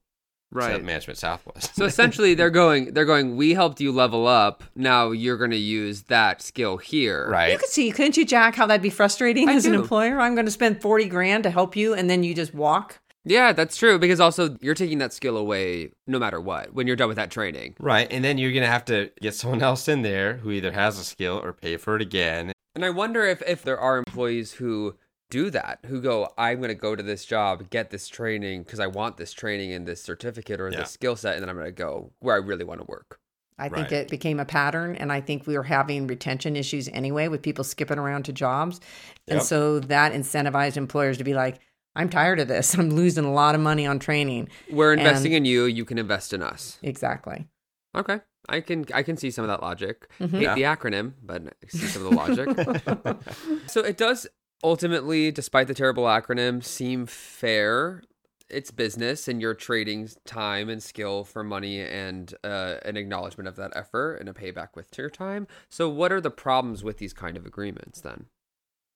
Right. 0.52 0.78
to 0.78 0.84
Management 0.84 1.18
Southwest. 1.18 1.76
So 1.76 1.84
essentially, 1.92 2.36
they're 2.36 2.52
going. 2.52 2.94
They're 2.94 3.06
going. 3.06 3.36
We 3.38 3.56
helped 3.56 3.82
you 3.82 3.92
level 3.92 4.28
up. 4.28 4.64
Now 4.76 5.10
you're 5.10 5.38
going 5.38 5.50
to 5.50 5.58
use 5.58 6.04
that 6.04 6.44
skill 6.44 6.78
here. 6.78 7.28
Right 7.28 7.48
you 7.48 7.52
right. 7.54 7.60
could 7.60 7.70
see, 7.70 7.90
couldn't 7.92 8.18
you, 8.18 8.26
Jack, 8.26 8.54
how 8.54 8.68
that'd 8.68 8.84
be 8.84 8.92
frustrating 8.92 9.50
I 9.50 9.54
as 9.54 9.66
an 9.66 9.74
employer? 9.74 10.20
I'm 10.20 10.36
going 10.36 10.46
to 10.46 10.52
spend 10.52 10.80
40 10.80 11.06
grand 11.06 11.44
to 11.46 11.50
help 11.50 11.76
you, 11.76 11.96
and 11.96 12.08
then 12.08 12.24
you 12.24 12.36
just 12.36 12.54
walk. 12.54 13.00
Yeah, 13.26 13.54
that's 13.54 13.78
true. 13.78 13.98
Because 14.00 14.20
also, 14.20 14.58
you're 14.62 14.74
taking 14.76 14.98
that 14.98 15.14
skill 15.14 15.38
away 15.38 15.92
no 16.08 16.20
matter 16.20 16.42
what 16.42 16.74
when 16.74 16.88
you're 16.88 16.96
done 16.96 17.08
with 17.08 17.18
that 17.18 17.32
training. 17.32 17.76
Right. 17.80 18.08
And 18.12 18.24
then 18.24 18.38
you're 18.38 18.52
going 18.52 18.64
to 18.64 18.70
have 18.70 18.86
to 18.86 19.12
get 19.22 19.34
someone 19.36 19.62
else 19.62 19.88
in 19.88 20.02
there 20.02 20.36
who 20.38 20.52
either 20.52 20.72
has 20.72 21.00
a 21.00 21.04
skill 21.04 21.40
or 21.44 21.54
pay 21.54 21.78
for 21.78 21.96
it 21.96 22.02
again. 22.02 22.52
And 22.76 22.84
I 22.84 22.90
wonder 22.90 23.24
if 23.26 23.42
if 23.44 23.64
there 23.64 23.80
are 23.80 23.98
employees 23.98 24.54
who 24.54 24.96
do 25.30 25.50
that, 25.50 25.80
who 25.88 26.02
go, 26.02 26.32
I'm 26.38 26.58
going 26.58 26.68
to 26.70 26.76
go 26.76 26.96
to 26.96 27.02
this 27.02 27.26
job, 27.26 27.70
get 27.70 27.90
this 27.90 28.08
training 28.08 28.64
because 28.64 28.80
I 28.80 28.88
want 28.88 29.18
this 29.18 29.32
training 29.34 29.72
and 29.74 29.88
this 29.88 30.02
certificate 30.04 30.60
or 30.62 30.70
Yeah. 30.70 30.80
this 30.80 30.92
skill 30.92 31.16
set, 31.16 31.34
and 31.36 31.42
then 31.42 31.50
I'm 31.50 31.56
going 31.56 31.66
to 31.68 31.72
go 31.72 32.12
where 32.20 32.36
I 32.36 32.40
really 32.40 32.66
want 32.66 32.82
to 32.82 32.86
work. 32.86 33.20
I 33.58 33.70
think 33.70 33.92
Right. 33.92 33.94
it 33.94 34.10
became 34.10 34.40
a 34.40 34.46
pattern, 34.46 34.96
and 34.96 35.12
I 35.12 35.22
think 35.22 35.48
we 35.48 35.56
were 35.56 35.64
having 35.64 36.08
retention 36.08 36.56
issues 36.56 36.88
anyway 36.90 37.28
with 37.30 37.42
people 37.42 37.64
skipping 37.64 37.98
around 38.00 38.24
to 38.26 38.34
jobs. 38.34 38.80
And 39.28 39.42
so 39.42 39.80
that 39.80 40.12
incentivized 40.14 40.76
employers 40.78 41.18
to 41.20 41.24
be 41.24 41.34
like, 41.34 41.60
I'm 41.96 42.10
tired 42.10 42.40
of 42.40 42.48
this. 42.48 42.74
I'm 42.78 42.90
losing 42.90 43.26
a 43.26 43.32
lot 43.34 43.56
of 43.56 43.62
money 43.62 43.86
on 43.86 44.00
training. 44.00 44.50
We're 44.70 44.94
investing 44.94 45.34
And- 45.36 45.46
in 45.46 45.52
you. 45.52 45.66
You 45.66 45.86
can 45.86 45.98
invest 45.98 46.34
in 46.34 46.42
us. 46.42 46.80
Exactly. 46.82 47.48
Okay. 47.96 48.22
I 48.50 48.60
can 48.60 48.86
I 48.94 49.04
can 49.04 49.16
see 49.16 49.32
some 49.32 49.44
of 49.46 49.50
that 49.50 49.62
logic. 49.62 50.10
Mhm. 50.20 50.32
Hate 50.32 50.42
Yeah. 50.42 50.56
the 50.56 50.64
acronym, 50.64 51.14
but 51.24 51.44
I 51.48 51.68
see 51.70 51.86
some 51.88 52.06
of 52.06 52.10
the 52.12 52.16
logic. 52.18 53.18
so 53.68 53.82
it 53.82 53.96
does 53.98 54.28
ultimately, 54.64 55.32
despite 55.32 55.68
the 55.68 55.74
terrible 55.74 56.04
acronym, 56.06 56.64
seem 56.64 57.06
fair. 57.06 58.02
It's 58.50 58.70
business, 58.72 59.28
and 59.30 59.42
you're 59.42 59.54
trading 59.56 60.10
time 60.26 60.70
and 60.70 60.84
skill 60.84 61.24
for 61.24 61.44
money 61.44 61.80
and 61.80 62.34
uh, 62.44 62.76
an 62.84 62.98
acknowledgement 62.98 63.48
of 63.48 63.56
that 63.56 63.72
effort 63.76 64.16
and 64.18 64.28
a 64.30 64.34
payback 64.34 64.76
with 64.76 64.96
your 64.98 65.10
time. 65.10 65.48
So, 65.70 65.88
what 65.90 66.12
are 66.12 66.22
the 66.22 66.30
problems 66.30 66.84
with 66.84 66.98
these 66.98 67.14
kind 67.14 67.38
of 67.38 67.46
agreements 67.46 68.02
then? 68.02 68.26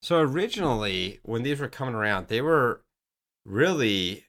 So 0.03 0.19
originally, 0.19 1.19
when 1.23 1.41
these 1.43 1.59
were 1.59 1.69
coming 1.69 1.95
around, 1.95 2.27
they 2.27 2.41
were 2.41 2.81
really 3.47 4.25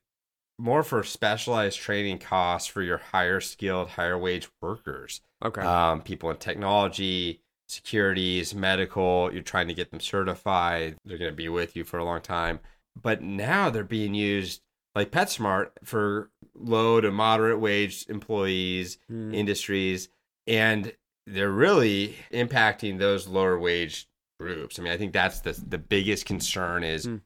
more 0.58 0.82
for 0.82 1.02
specialized 1.04 1.78
training 1.78 2.18
costs 2.18 2.68
for 2.68 2.82
your 2.82 2.98
higher 2.98 3.40
skilled, 3.40 3.90
higher 3.90 4.18
wage 4.18 4.48
workers. 4.60 5.20
Okay. 5.44 5.60
Um, 5.60 6.02
people 6.02 6.30
in 6.30 6.36
technology, 6.36 7.42
securities, 7.68 8.54
medical, 8.54 9.30
you're 9.32 9.42
trying 9.42 9.68
to 9.68 9.74
get 9.74 9.90
them 9.90 10.00
certified. 10.00 10.96
They're 11.04 11.18
going 11.18 11.30
to 11.30 11.36
be 11.36 11.48
with 11.48 11.76
you 11.76 11.84
for 11.84 11.98
a 11.98 12.04
long 12.04 12.20
time. 12.20 12.60
But 13.00 13.22
now 13.22 13.70
they're 13.70 13.84
being 13.84 14.14
used 14.14 14.60
like 14.94 15.10
PetSmart 15.12 15.70
for 15.84 16.30
low 16.56 17.00
to 17.00 17.12
moderate 17.12 17.60
wage 17.60 18.06
employees, 18.08 18.98
Hmm. 19.08 19.32
industries, 19.32 20.08
and 20.46 20.92
they're 21.26 21.52
really 21.52 22.16
impacting 22.32 22.98
those 22.98 23.28
lower 23.28 23.58
wage 23.58 24.08
groups. 24.40 24.78
I 24.78 24.82
mean, 24.82 24.92
I 24.92 24.96
think 24.96 25.12
that's 25.12 25.40
the 25.40 25.52
the 25.52 25.78
biggest 25.78 26.26
concern 26.26 26.82
is 26.82 27.04
Hmm. 27.04 27.16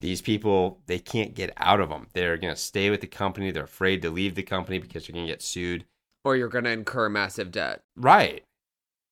These 0.00 0.20
people 0.20 0.80
they 0.86 0.98
can't 0.98 1.34
get 1.34 1.52
out 1.56 1.80
of 1.80 1.88
them. 1.88 2.08
They're 2.12 2.36
going 2.36 2.54
to 2.54 2.60
stay 2.60 2.90
with 2.90 3.00
the 3.00 3.06
company. 3.06 3.50
They're 3.50 3.64
afraid 3.64 4.02
to 4.02 4.10
leave 4.10 4.34
the 4.34 4.42
company 4.42 4.78
because 4.78 5.06
they're 5.06 5.14
going 5.14 5.26
to 5.26 5.32
get 5.32 5.42
sued. 5.42 5.84
Or 6.24 6.36
you're 6.36 6.48
going 6.48 6.64
to 6.64 6.70
incur 6.70 7.08
massive 7.08 7.50
debt, 7.52 7.80
Right. 7.96 8.42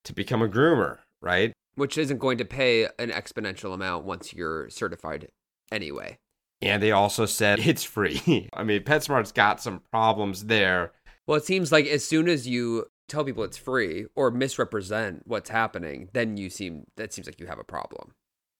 To 0.04 0.12
become 0.12 0.42
a 0.42 0.48
groomer, 0.48 0.98
right? 1.22 1.52
which 1.76 1.98
isn't 1.98 2.18
going 2.18 2.38
to 2.38 2.44
pay 2.44 2.84
an 2.98 3.10
exponential 3.10 3.74
amount 3.74 4.04
once 4.04 4.32
you're 4.32 4.68
certified 4.70 5.28
anyway. 5.72 6.16
And 6.62 6.82
they 6.82 6.92
also 6.92 7.26
said 7.26 7.58
it's 7.66 7.82
free. 7.84 8.48
I 8.52 8.62
mean, 8.62 8.82
PetSmart's 8.82 9.32
got 9.32 9.60
some 9.60 9.80
problems 9.90 10.46
there. 10.46 10.92
Well, 11.26 11.36
it 11.36 11.44
seems 11.44 11.72
like 11.72 11.86
as 11.86 12.04
soon 12.04 12.28
as 12.28 12.46
you 12.46 12.86
tell 13.08 13.24
people 13.24 13.44
it's 13.44 13.56
free 13.56 14.06
or 14.14 14.30
misrepresent 14.30 15.22
what's 15.26 15.50
happening, 15.50 16.08
then 16.12 16.36
you 16.36 16.50
seem 16.50 16.84
that 16.96 17.12
seems 17.12 17.26
like 17.26 17.40
you 17.40 17.46
have 17.46 17.58
a 17.58 17.64
problem. 17.64 18.12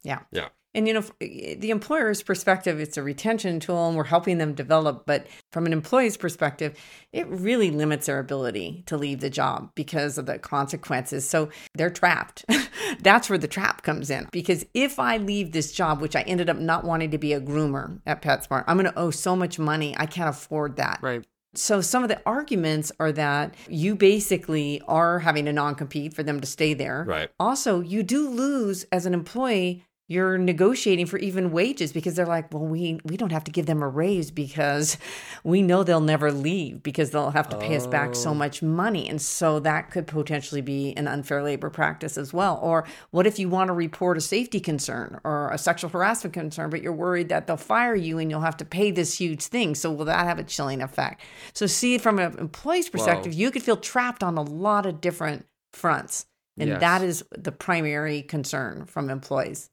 Yeah. 0.04 0.20
Yeah. 0.30 0.48
And, 0.74 0.88
you 0.88 0.94
know, 0.94 1.04
eh, 1.20 1.54
the 1.56 1.70
employer's 1.70 2.22
perspective, 2.22 2.80
it's 2.80 2.96
a 2.96 3.02
retention 3.02 3.60
tool 3.60 3.88
and 3.88 3.96
we're 3.96 4.04
helping 4.04 4.38
them 4.38 4.54
develop. 4.54 5.04
But 5.06 5.26
from 5.52 5.66
an 5.66 5.72
employee's 5.72 6.16
perspective, 6.16 6.76
it 7.12 7.26
really 7.28 7.70
limits 7.70 8.06
their 8.06 8.18
ability 8.18 8.82
to 8.86 8.96
leave 8.96 9.20
the 9.20 9.30
job 9.30 9.70
because 9.74 10.18
of 10.18 10.26
the 10.26 10.38
consequences. 10.38 11.28
So 11.28 11.48
they're 11.74 11.90
trapped. 11.90 12.44
That's 13.00 13.30
where 13.30 13.38
the 13.38 13.48
trap 13.48 13.82
comes 13.82 14.10
in. 14.10 14.28
Because 14.32 14.66
if 14.74 14.98
I 14.98 15.18
leave 15.18 15.52
this 15.52 15.72
job, 15.72 16.00
which 16.00 16.16
I 16.16 16.22
ended 16.22 16.50
up 16.50 16.58
not 16.58 16.84
wanting 16.84 17.12
to 17.12 17.18
be 17.18 17.32
a 17.32 17.40
groomer 17.40 18.00
at 18.06 18.22
PetSmart, 18.22 18.64
I'm 18.66 18.76
going 18.76 18.92
to 18.92 18.98
owe 18.98 19.10
so 19.10 19.36
much 19.36 19.58
money. 19.58 19.94
I 19.96 20.06
can't 20.06 20.28
afford 20.28 20.76
that. 20.76 20.98
Right. 21.02 21.24
So 21.56 21.80
some 21.80 22.02
of 22.02 22.08
the 22.08 22.20
arguments 22.26 22.90
are 22.98 23.12
that 23.12 23.54
you 23.68 23.94
basically 23.94 24.82
are 24.88 25.20
having 25.20 25.46
a 25.46 25.52
non-compete 25.52 26.12
for 26.12 26.24
them 26.24 26.40
to 26.40 26.46
stay 26.48 26.74
there. 26.74 27.04
Right. 27.06 27.30
Also, 27.38 27.80
you 27.80 28.02
do 28.02 28.28
lose 28.28 28.84
as 28.90 29.06
an 29.06 29.14
employee 29.14 29.84
you're 30.14 30.38
negotiating 30.38 31.06
for 31.06 31.18
even 31.18 31.50
wages 31.50 31.92
because 31.92 32.14
they're 32.14 32.24
like, 32.26 32.52
well, 32.54 32.64
we 32.64 33.00
we 33.04 33.16
don't 33.16 33.32
have 33.32 33.44
to 33.44 33.50
give 33.50 33.66
them 33.66 33.82
a 33.82 33.88
raise 33.88 34.30
because 34.30 34.96
we 35.42 35.60
know 35.60 35.82
they'll 35.82 36.00
never 36.00 36.30
leave 36.32 36.82
because 36.82 37.10
they'll 37.10 37.32
have 37.32 37.48
to 37.50 37.56
pay 37.56 37.74
us 37.76 37.86
back 37.86 38.14
so 38.14 38.30
Oh. 38.30 38.34
much 38.34 38.62
money, 38.62 39.08
and 39.08 39.20
so 39.20 39.60
that 39.60 39.90
could 39.90 40.06
potentially 40.06 40.60
be 40.62 40.92
an 40.96 41.06
unfair 41.08 41.42
labor 41.42 41.68
practice 41.70 42.16
as 42.16 42.32
well. 42.32 42.58
Or 42.62 42.84
what 43.10 43.26
if 43.26 43.38
you 43.38 43.48
want 43.48 43.68
to 43.68 43.74
report 43.74 44.16
a 44.16 44.20
safety 44.20 44.60
concern 44.60 45.20
or 45.24 45.50
a 45.50 45.58
sexual 45.58 45.90
harassment 45.90 46.32
concern, 46.32 46.70
but 46.70 46.80
you're 46.82 46.92
worried 46.92 47.28
that 47.30 47.46
they'll 47.46 47.56
fire 47.56 47.94
you 47.96 48.18
and 48.18 48.30
you'll 48.30 48.40
have 48.40 48.56
to 48.58 48.64
pay 48.64 48.90
this 48.92 49.18
huge 49.18 49.42
thing? 49.44 49.74
So 49.74 49.90
will 49.92 50.04
that 50.06 50.26
have 50.26 50.38
a 50.38 50.44
chilling 50.44 50.80
effect? 50.80 51.20
So 51.52 51.66
see, 51.66 51.98
from 51.98 52.18
an 52.18 52.38
employee's 52.38 52.88
perspective, 52.88 53.32
you 53.34 53.50
could 53.50 53.62
feel 53.62 53.76
trapped 53.76 54.22
on 54.22 54.38
a 54.38 54.42
lot 54.42 54.86
of 54.86 55.00
different 55.00 55.46
fronts. 55.72 56.26
And 56.56 56.68
Yes. 56.68 56.80
that 56.80 57.02
is 57.02 57.24
the 57.36 57.50
primary 57.50 58.22
concern 58.22 58.84
from 58.86 59.10
employees. 59.10 59.70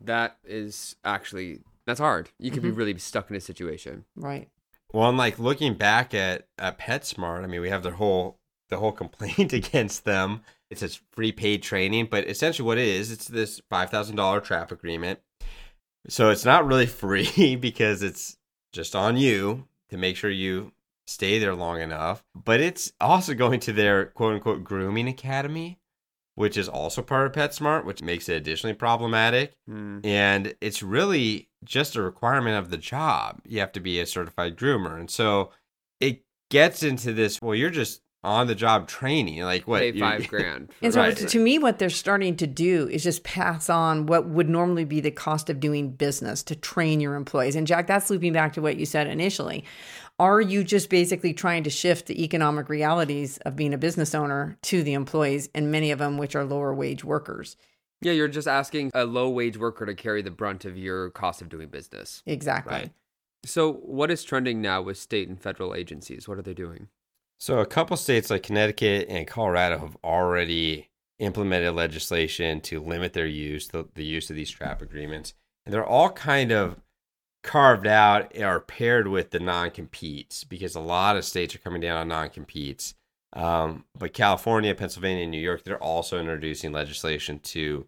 That 0.00 0.36
is 0.44 0.96
actually 1.04 1.60
that's 1.86 2.00
hard. 2.00 2.30
You 2.38 2.50
can 2.50 2.62
be 2.62 2.68
Mm-hmm. 2.70 2.78
really 2.78 2.98
stuck 2.98 3.30
in 3.30 3.36
a 3.36 3.40
situation. 3.40 4.04
Right. 4.16 4.48
Well, 4.92 5.08
and 5.08 5.18
like 5.18 5.38
looking 5.38 5.74
back 5.74 6.14
at, 6.14 6.46
at 6.58 6.78
PetSmart, 6.78 7.42
I 7.44 7.46
mean, 7.46 7.60
we 7.60 7.70
have 7.70 7.82
their 7.82 7.92
whole 7.92 8.38
the 8.68 8.78
whole 8.78 8.92
complaint 8.92 9.52
against 9.52 10.04
them. 10.04 10.42
It 10.70 10.78
says 10.80 11.00
free 11.12 11.30
paid 11.32 11.62
training, 11.62 12.08
but 12.10 12.28
essentially 12.28 12.66
what 12.66 12.78
it 12.78 12.88
is, 12.88 13.12
it's 13.12 13.28
this 13.28 13.60
five 13.70 13.90
thousand 13.90 14.16
dollar 14.16 14.40
trap 14.40 14.72
agreement. 14.72 15.20
So 16.08 16.30
it's 16.30 16.44
not 16.44 16.66
really 16.66 16.86
free 17.02 17.56
because 17.56 18.02
it's 18.02 18.36
just 18.72 18.94
on 18.96 19.16
you 19.16 19.66
to 19.90 19.96
make 19.96 20.16
sure 20.16 20.30
you 20.30 20.72
stay 21.06 21.38
there 21.38 21.54
long 21.54 21.80
enough. 21.80 22.24
But 22.34 22.60
it's 22.60 22.92
also 23.00 23.32
going 23.34 23.60
to 23.60 23.72
their 23.72 24.06
quote 24.06 24.34
unquote 24.34 24.64
grooming 24.64 25.06
academy, 25.08 25.78
which 26.36 26.56
is 26.56 26.68
also 26.68 27.02
part 27.02 27.26
of 27.26 27.32
PetSmart, 27.32 27.84
which 27.84 28.02
makes 28.02 28.28
it 28.28 28.34
additionally 28.36 28.74
problematic. 28.74 29.54
Hmm. 29.66 29.98
And 30.04 30.54
it's 30.60 30.82
really 30.82 31.48
just 31.64 31.96
a 31.96 32.02
requirement 32.02 32.56
of 32.56 32.70
the 32.70 32.76
job. 32.78 33.40
You 33.44 33.58
have 33.60 33.72
to 33.72 33.80
be 33.80 33.98
a 34.00 34.06
certified 34.06 34.56
groomer. 34.56 34.98
And 35.00 35.10
so 35.10 35.50
it 36.00 36.22
gets 36.50 36.82
into 36.84 37.12
this, 37.12 37.42
well, 37.42 37.54
you're 37.54 37.70
just 37.70 38.02
on 38.22 38.48
the 38.48 38.54
job 38.54 38.88
training. 38.88 39.40
Like 39.42 39.66
what? 39.68 39.80
Pay 39.80 39.92
you- 39.92 40.00
five 40.00 40.28
grand. 40.28 40.70
And 40.82 40.92
so 40.92 41.00
Right. 41.00 41.16
to- 41.16 41.26
to 41.26 41.38
me, 41.38 41.58
what 41.58 41.78
they're 41.78 41.88
starting 41.90 42.36
to 42.36 42.46
do 42.46 42.88
is 42.88 43.02
just 43.02 43.22
pass 43.24 43.70
on 43.70 44.06
what 44.06 44.28
would 44.28 44.48
normally 44.48 44.84
be 44.84 45.00
the 45.00 45.10
cost 45.10 45.48
of 45.48 45.58
doing 45.60 45.90
business 45.90 46.42
to 46.44 46.54
train 46.56 47.00
your 47.00 47.14
employees. 47.14 47.56
And 47.56 47.66
Jack, 47.66 47.86
that's 47.86 48.10
looping 48.10 48.32
back 48.32 48.52
to 48.54 48.60
what 48.62 48.76
you 48.76 48.84
said 48.86 49.06
initially. 49.06 49.64
Are 50.18 50.40
you 50.40 50.64
just 50.64 50.88
basically 50.88 51.34
trying 51.34 51.64
to 51.64 51.70
shift 51.70 52.06
the 52.06 52.24
economic 52.24 52.68
realities 52.68 53.38
of 53.38 53.56
being 53.56 53.74
a 53.74 53.78
business 53.78 54.14
owner 54.14 54.56
to 54.62 54.82
the 54.82 54.94
employees, 54.94 55.48
and 55.54 55.70
many 55.70 55.90
of 55.90 55.98
them 55.98 56.16
which 56.16 56.34
are 56.34 56.44
lower 56.44 56.74
wage 56.74 57.04
workers? 57.04 57.56
Yeah, 58.00 58.12
you're 58.12 58.28
just 58.28 58.48
asking 58.48 58.90
a 58.94 59.04
low 59.04 59.28
wage 59.28 59.58
worker 59.58 59.84
to 59.86 59.94
carry 59.94 60.22
the 60.22 60.30
brunt 60.30 60.64
of 60.64 60.76
your 60.76 61.10
cost 61.10 61.42
of 61.42 61.48
doing 61.48 61.68
business. 61.68 62.22
Exactly. 62.26 62.72
Right. 62.72 62.90
So, 63.44 63.74
what 63.74 64.10
is 64.10 64.24
trending 64.24 64.60
now 64.60 64.82
with 64.82 64.98
state 64.98 65.28
and 65.28 65.40
federal 65.40 65.74
agencies? 65.74 66.26
What 66.26 66.38
are 66.38 66.42
they 66.42 66.54
doing? 66.54 66.88
So 67.38 67.58
a 67.58 67.66
couple 67.66 67.96
states 67.96 68.30
like 68.30 68.42
Connecticut 68.42 69.08
and 69.08 69.26
Colorado 69.26 69.78
have 69.78 69.96
already 70.02 70.90
implemented 71.18 71.74
legislation 71.74 72.60
to 72.62 72.80
limit 72.80 73.12
their 73.12 73.26
use, 73.26 73.68
the, 73.68 73.86
the 73.94 74.04
use 74.04 74.30
of 74.30 74.36
these 74.36 74.50
trap 74.50 74.80
agreements. 74.80 75.34
And 75.64 75.74
they're 75.74 75.84
all 75.84 76.10
kind 76.10 76.52
of 76.52 76.80
carved 77.46 77.86
out 77.86 78.36
or 78.36 78.60
paired 78.60 79.08
with 79.08 79.30
the 79.30 79.40
non-competes 79.40 80.44
because 80.44 80.74
a 80.74 80.80
lot 80.80 81.16
of 81.16 81.24
states 81.24 81.54
are 81.54 81.60
coming 81.60 81.80
down 81.80 81.96
on 81.96 82.08
non-competes. 82.08 82.94
Um, 83.32 83.84
but 83.98 84.12
California, 84.12 84.74
Pennsylvania, 84.74 85.22
and 85.22 85.30
New 85.30 85.40
York, 85.40 85.64
they're 85.64 85.82
also 85.82 86.18
introducing 86.18 86.72
legislation 86.72 87.38
to 87.40 87.86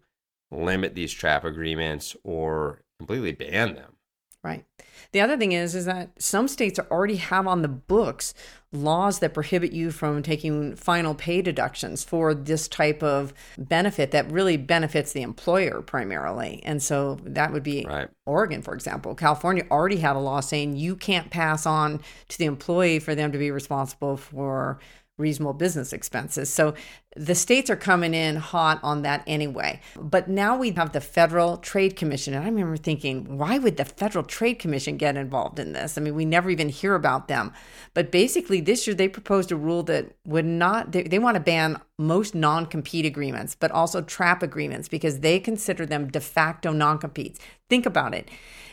limit 0.51 0.95
these 0.95 1.11
trap 1.11 1.43
agreements 1.43 2.15
or 2.23 2.81
completely 2.97 3.33
ban 3.33 3.75
them. 3.75 3.95
Right. 4.43 4.65
The 5.11 5.21
other 5.21 5.37
thing 5.37 5.53
is, 5.53 5.73
is 5.73 5.85
that 5.85 6.11
some 6.21 6.47
states 6.47 6.79
already 6.79 7.15
have 7.15 7.47
on 7.47 7.61
the 7.61 7.67
books 7.67 8.33
laws 8.71 9.17
that 9.19 9.33
prohibit 9.33 9.71
you 9.71 9.89
from 9.89 10.21
taking 10.21 10.75
final 10.75 11.15
pay 11.15 11.41
deductions 11.41 12.03
for 12.03 12.35
this 12.35 12.67
type 12.67 13.01
of 13.01 13.33
benefit 13.57 14.11
that 14.11 14.31
really 14.31 14.57
benefits 14.57 15.11
the 15.11 15.23
employer 15.23 15.81
primarily. 15.81 16.61
And 16.63 16.81
so 16.81 17.17
that 17.23 17.51
would 17.51 17.63
be 17.63 17.85
Right. 17.89 18.07
Oregon, 18.27 18.61
for 18.61 18.75
example. 18.75 19.15
California 19.15 19.65
already 19.71 19.97
had 19.97 20.15
a 20.15 20.19
law 20.19 20.39
saying 20.39 20.75
you 20.75 20.95
can't 20.95 21.31
pass 21.31 21.65
on 21.65 22.01
to 22.27 22.37
the 22.37 22.45
employee 22.45 22.99
for 22.99 23.15
them 23.15 23.31
to 23.31 23.39
be 23.39 23.49
responsible 23.49 24.17
for 24.17 24.79
reasonable 25.19 25.53
business 25.53 25.93
expenses. 25.93 26.51
So 26.51 26.73
the 27.15 27.35
states 27.35 27.69
are 27.69 27.75
coming 27.75 28.13
in 28.13 28.37
hot 28.37 28.79
on 28.81 29.01
that 29.01 29.23
anyway. 29.27 29.81
But 29.95 30.29
now 30.29 30.57
we 30.57 30.71
have 30.71 30.93
the 30.93 31.01
Federal 31.01 31.57
Trade 31.57 31.95
Commission. 31.95 32.33
And 32.33 32.43
I 32.43 32.47
remember 32.47 32.77
thinking, 32.77 33.37
why 33.37 33.57
would 33.57 33.77
the 33.77 33.85
Federal 33.85 34.23
Trade 34.23 34.59
Commission 34.59 34.97
get 34.97 35.17
involved 35.17 35.59
in 35.59 35.73
this? 35.73 35.97
I 35.97 36.01
mean, 36.01 36.15
we 36.15 36.25
never 36.25 36.49
even 36.49 36.69
hear 36.69 36.95
about 36.95 37.27
them. 37.27 37.51
But 37.93 38.11
basically, 38.11 38.61
this 38.61 38.87
year 38.87 38.95
they 38.95 39.07
proposed 39.07 39.51
a 39.51 39.55
rule 39.55 39.83
that 39.83 40.15
would 40.25 40.45
not, 40.45 40.91
they, 40.91 41.03
they 41.03 41.19
want 41.19 41.35
to 41.35 41.41
ban 41.41 41.81
most 41.97 42.33
non 42.33 42.65
compete 42.65 43.05
agreements, 43.05 43.55
but 43.59 43.71
also 43.71 44.01
trap 44.01 44.41
agreements 44.41 44.87
because 44.87 45.19
they 45.19 45.39
consider 45.39 45.85
them 45.85 46.07
de 46.07 46.21
facto 46.21 46.71
non 46.71 46.97
competes. 46.97 47.39
Think 47.69 47.85
about 47.85 48.13
it. 48.13 48.29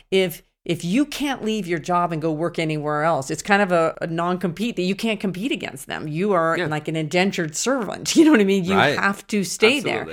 If 0.09 0.43
if 0.67 0.83
you 0.83 1.05
can't 1.05 1.45
leave 1.45 1.65
your 1.65 1.79
job 1.79 2.11
and 2.11 2.21
go 2.21 2.29
work 2.29 2.59
anywhere 2.59 3.03
else, 3.03 3.31
it's 3.31 3.41
kind 3.41 3.61
of 3.61 3.71
a, 3.71 3.97
a 4.01 4.07
non-compete 4.07 4.75
that 4.75 4.81
you 4.81 4.95
can't 4.95 5.17
compete 5.17 5.49
against 5.53 5.87
them. 5.87 6.09
You 6.09 6.33
are 6.33 6.57
Yeah. 6.57 6.65
like 6.65 6.89
an 6.89 6.97
indentured 6.97 7.55
servant. 7.55 8.13
You 8.17 8.25
know 8.25 8.31
what 8.31 8.41
I 8.41 8.43
mean? 8.43 8.65
You 8.65 8.75
Right. 8.75 8.99
have 8.99 9.25
to 9.27 9.45
stay 9.45 9.79
there. 9.79 10.05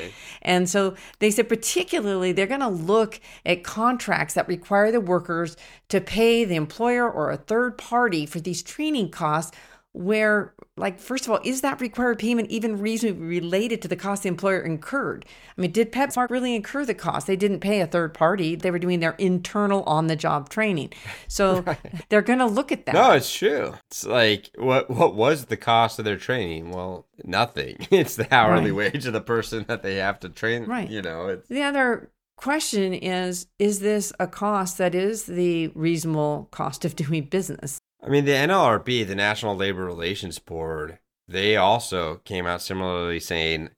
And 0.43 0.71
so 0.71 0.95
they 1.19 1.33
said, 1.33 1.49
particularly, 1.49 2.31
they're 2.31 2.47
going 2.47 2.61
to 2.61 2.69
look 2.69 3.19
at 3.45 3.65
contracts 3.65 4.35
that 4.35 4.47
require 4.47 4.93
the 4.93 5.01
workers 5.01 5.57
to 5.89 6.01
pay 6.01 6.45
the 6.45 6.55
employer 6.55 7.11
or 7.11 7.33
a 7.33 7.37
third 7.37 7.77
party 7.77 8.25
for 8.25 8.39
these 8.39 8.63
training 8.63 9.11
costs. 9.11 9.57
Where, 9.97 10.55
like, 10.77 10.99
first 10.99 11.25
of 11.25 11.31
all, 11.31 11.39
is 11.45 11.61
that 11.61 11.81
required 11.81 12.19
payment 12.19 12.51
even 12.51 12.81
reasonably 12.81 13.23
related 13.27 13.81
to 13.83 13.89
the 13.89 13.95
cost 13.95 14.25
the 14.25 14.29
employer 14.29 14.59
incurred? 14.61 15.25
I 15.57 15.61
mean, 15.61 15.71
did 15.71 15.93
PetSmart 15.93 16.31
really 16.31 16.57
incur 16.57 16.85
the 16.85 16.95
cost? 16.95 17.29
They 17.29 17.37
didn't 17.37 17.61
pay 17.61 17.81
a 17.81 17.87
third 17.87 18.13
party; 18.13 18.57
they 18.57 18.73
were 18.73 18.81
doing 18.81 18.99
their 18.99 19.15
internal 19.19 19.85
on-the-job 19.85 20.49
training. 20.49 20.91
So 21.29 21.65
they're 22.09 22.23
going 22.23 22.41
to 22.41 22.47
look 22.47 22.73
at 22.73 22.87
that. 22.87 22.95
No, 22.95 23.13
it's 23.13 23.33
true. 23.33 23.75
It's 23.89 24.05
like 24.05 24.51
what 24.59 24.91
what 24.91 25.15
was 25.15 25.45
the 25.45 25.57
cost 25.57 26.01
of 26.01 26.05
their 26.05 26.17
training? 26.17 26.73
Well, 26.73 27.07
nothing. 27.23 27.77
It's 27.93 28.17
the 28.17 28.27
hourly 28.35 28.73
Right. 28.73 28.93
wage 28.93 29.07
of 29.07 29.13
the 29.13 29.21
person 29.21 29.65
that 29.69 29.85
they 29.85 29.95
have 29.97 30.19
to 30.21 30.29
train. 30.29 30.65
Right. 30.65 30.91
You 30.91 31.03
know, 31.03 31.29
it's 31.29 31.49
The 31.49 31.63
other 31.63 32.11
question 32.37 32.93
is 32.95 33.47
Is 33.61 33.79
this 33.79 34.13
a 34.19 34.27
cost 34.27 34.77
that 34.79 34.97
is 34.97 35.27
the 35.27 35.69
reasonable 35.69 36.49
cost 36.51 36.85
of 36.85 36.97
doing 36.97 37.27
business? 37.27 37.79
I 38.05 38.09
mean 38.09 38.27
the 38.27 38.33
NLRB, 38.33 39.07
the 39.07 39.15
National 39.15 39.57
Labor 39.57 39.85
Relations 39.85 40.39
Board, 40.39 40.99
they 41.27 41.57
also 41.57 42.17
came 42.25 42.47
out 42.47 42.61
similarly 42.61 43.19
saying 43.19 43.71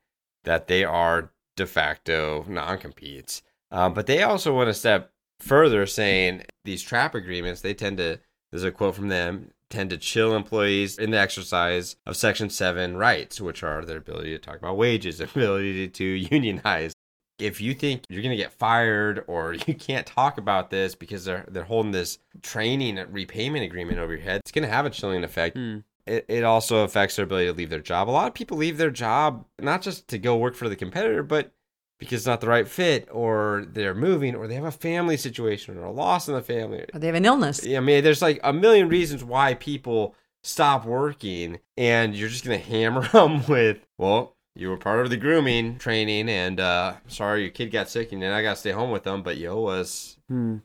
that 0.42 0.66
they 0.66 0.83
are 0.83 1.33
de 1.56 1.66
facto 1.66 2.45
non-competes. 2.49 3.42
Um, 3.71 3.95
but 3.95 4.06
they 4.06 4.23
also 4.23 4.56
went 4.56 4.71
a 4.71 4.75
step 4.75 5.12
further, 5.38 5.87
saying 5.87 6.42
these 6.64 6.83
trap 6.83 7.14
agreements 7.14 7.61
they 7.61 7.75
tend 7.75 7.99
to. 7.99 8.21
There's 8.50 8.64
a 8.64 8.73
quote 8.73 8.97
from 8.97 9.09
them. 9.09 9.50
Tend 9.68 9.90
to 9.90 9.97
chill 9.97 10.37
employees 10.37 10.97
in 10.97 11.11
the 11.11 11.18
exercise 11.18 11.97
of 12.06 12.16
Section 12.16 12.50
7 12.50 12.97
rights, 12.97 13.40
which 13.40 13.64
are 13.64 13.85
their 13.85 13.99
ability 13.99 14.30
to 14.30 14.38
talk 14.38 14.56
about 14.56 14.76
wages, 14.76 15.21
ability 15.21 15.88
to 15.88 16.04
unionize, 16.04 16.95
if 17.38 17.61
you 17.61 17.75
think 17.75 18.05
you're 18.09 18.23
going 18.23 18.37
to 18.37 18.43
get 18.43 18.52
fired 18.52 19.25
or 19.26 19.55
you 19.66 19.75
can't 19.75 20.07
talk 20.07 20.38
about 20.38 20.71
this 20.71 20.95
because 20.95 21.25
they're 21.25 21.45
they're 21.49 21.64
holding 21.64 21.93
this 21.93 22.19
training 22.43 23.05
repayment 23.11 23.64
agreement 23.64 23.99
over 23.99 24.12
your 24.12 24.23
head, 24.23 24.40
it's 24.40 24.52
going 24.52 24.66
to 24.66 24.73
have 24.73 24.87
a 24.87 24.90
chilling 24.90 25.25
effect. 25.25 25.57
Hmm. 25.57 25.78
It, 26.07 26.25
it 26.28 26.45
also 26.45 26.85
affects 26.85 27.16
their 27.16 27.25
ability 27.25 27.47
to 27.47 27.52
leave 27.52 27.71
their 27.71 27.81
job. 27.81 28.09
A 28.09 28.12
lot 28.12 28.28
of 28.28 28.35
people 28.35 28.57
leave 28.57 28.78
their 28.78 28.93
job 28.93 29.45
not 29.59 29.83
just 29.83 30.07
to 30.09 30.19
go 30.19 30.37
work 30.37 30.55
for 30.55 30.69
the 30.69 30.76
competitor, 30.76 31.25
but 31.25 31.52
because 31.99 32.21
it's 32.21 32.26
not 32.26 32.40
the 32.40 32.49
right 32.49 32.69
fit, 32.69 33.09
or 33.11 33.64
they're 33.69 33.95
moving, 33.95 34.35
or 34.35 34.47
they 34.47 34.55
have 34.55 34.64
a 34.64 34.71
family 34.71 35.16
situation, 35.16 35.78
or 35.78 35.85
a 35.85 35.90
loss 35.90 36.28
in 36.28 36.35
the 36.35 36.43
family. 36.43 36.85
Or 36.93 37.00
they 37.00 37.07
have 37.07 37.16
an 37.16 37.25
illness. 37.25 37.64
Yeah, 37.64 37.78
I 37.78 37.81
mean, 37.81 38.05
there's 38.05 38.23
like 38.23 38.38
a 38.45 38.52
million 38.52 38.88
reasons 38.88 39.25
why 39.25 39.55
people 39.55 40.14
stop 40.43 40.85
working, 40.85 41.59
and 41.76 42.14
you're 42.14 42.28
just 42.28 42.45
gonna 42.45 42.59
hammer 42.59 43.09
them 43.09 43.45
with, 43.47 43.78
well, 43.99 44.36
you 44.56 44.68
were 44.68 44.76
part 44.76 45.00
of 45.00 45.10
the 45.10 45.16
grooming 45.16 45.78
training, 45.78 46.28
and 46.28 46.60
uh, 46.60 46.94
sorry, 47.08 47.42
your 47.42 47.50
kid 47.50 47.70
got 47.70 47.88
sick, 47.88 48.12
and 48.12 48.22
then 48.22 48.32
I 48.32 48.42
gotta 48.42 48.56
stay 48.56 48.72
home 48.72 48.90
with 48.90 49.04
them, 49.04 49.22
but 49.22 49.36
yo 49.36 49.60
was. 49.60 50.16
Hmm. 50.28 50.58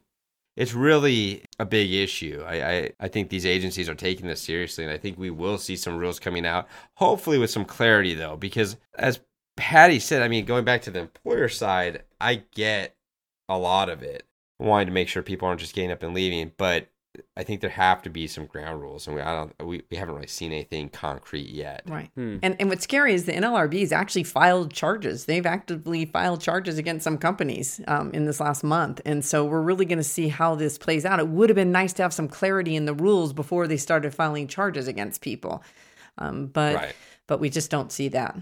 It's 0.57 0.74
really 0.74 1.45
a 1.60 1.65
big 1.65 1.91
issue. 1.93 2.43
I, 2.45 2.71
I, 2.71 2.91
I 3.00 3.07
think 3.07 3.29
these 3.29 3.45
agencies 3.45 3.88
are 3.88 3.95
taking 3.95 4.27
this 4.27 4.41
seriously, 4.41 4.83
and 4.83 4.91
I 4.91 4.98
think 4.98 5.17
we 5.17 5.29
will 5.29 5.57
see 5.57 5.77
some 5.77 5.98
rules 5.98 6.19
coming 6.19 6.45
out, 6.45 6.67
hopefully 6.95 7.38
with 7.38 7.50
some 7.50 7.63
clarity, 7.63 8.13
though, 8.13 8.36
because 8.36 8.75
as 8.98 9.21
Patty 9.55 10.00
said, 10.00 10.21
I 10.21 10.27
mean, 10.27 10.45
going 10.45 10.65
back 10.65 10.81
to 10.83 10.91
the 10.91 11.00
employer 11.00 11.48
side, 11.48 12.03
I 12.19 12.43
get 12.53 12.95
a 13.48 13.57
lot 13.57 13.89
of 13.89 14.03
it, 14.03 14.24
wanting 14.60 14.88
to 14.88 14.93
make 14.93 15.07
sure 15.07 15.24
people 15.24 15.48
aren't 15.48 15.62
just 15.62 15.74
getting 15.74 15.91
up 15.91 16.03
and 16.03 16.13
leaving, 16.13 16.51
but 16.57 16.89
I 17.36 17.44
think 17.44 17.60
there 17.60 17.70
have 17.70 18.01
to 18.03 18.10
be 18.10 18.25
some 18.27 18.46
ground 18.46 18.80
rules, 18.80 19.06
and 19.06 19.15
we 19.15 19.22
I 19.22 19.34
don't 19.34 19.68
we, 19.68 19.82
we 19.91 19.98
haven't 19.98 20.15
really 20.15 20.27
seen 20.27 20.53
anything 20.53 20.88
concrete 20.88 21.50
yet. 21.50 21.84
Right. 21.86 22.10
Hmm. 22.15 22.38
And 22.41 22.56
and 22.60 22.70
what's 22.70 22.84
scary 22.84 23.13
is 23.13 23.25
the 23.25 23.34
NLRB 23.34 23.82
has 23.82 23.91
actually 23.91 24.24
filed 24.24 24.74
charges. 24.74 25.25
They've 25.25 25.46
actively 25.46 26.06
filed 26.06 26.39
charges 26.41 26.77
against 26.77 27.03
some 27.03 27.18
companies 27.18 27.82
um, 27.88 28.12
in 28.12 28.25
this 28.25 28.39
last 28.39 28.63
month, 28.63 29.01
and 29.06 29.25
so 29.25 29.44
we're 29.44 29.62
really 29.62 29.86
going 29.86 29.98
to 29.98 30.03
see 30.03 30.30
how 30.30 30.56
this 30.56 30.77
plays 30.77 31.06
out. 31.06 31.20
It 31.20 31.27
would 31.27 31.50
have 31.50 31.56
been 31.58 31.72
nice 31.72 31.91
to 31.94 32.03
have 32.03 32.13
some 32.13 32.30
clarity 32.30 32.75
in 32.77 32.86
the 32.86 32.94
rules 32.94 33.34
before 33.34 33.68
they 33.68 33.77
started 33.77 34.15
filing 34.15 34.48
charges 34.48 34.88
against 34.88 35.22
people, 35.22 35.63
um, 36.18 36.48
but 36.48 36.75
Right. 36.75 36.96
but 37.27 37.41
we 37.41 37.50
just 37.50 37.70
don't 37.70 37.91
see 37.91 38.08
that. 38.10 38.38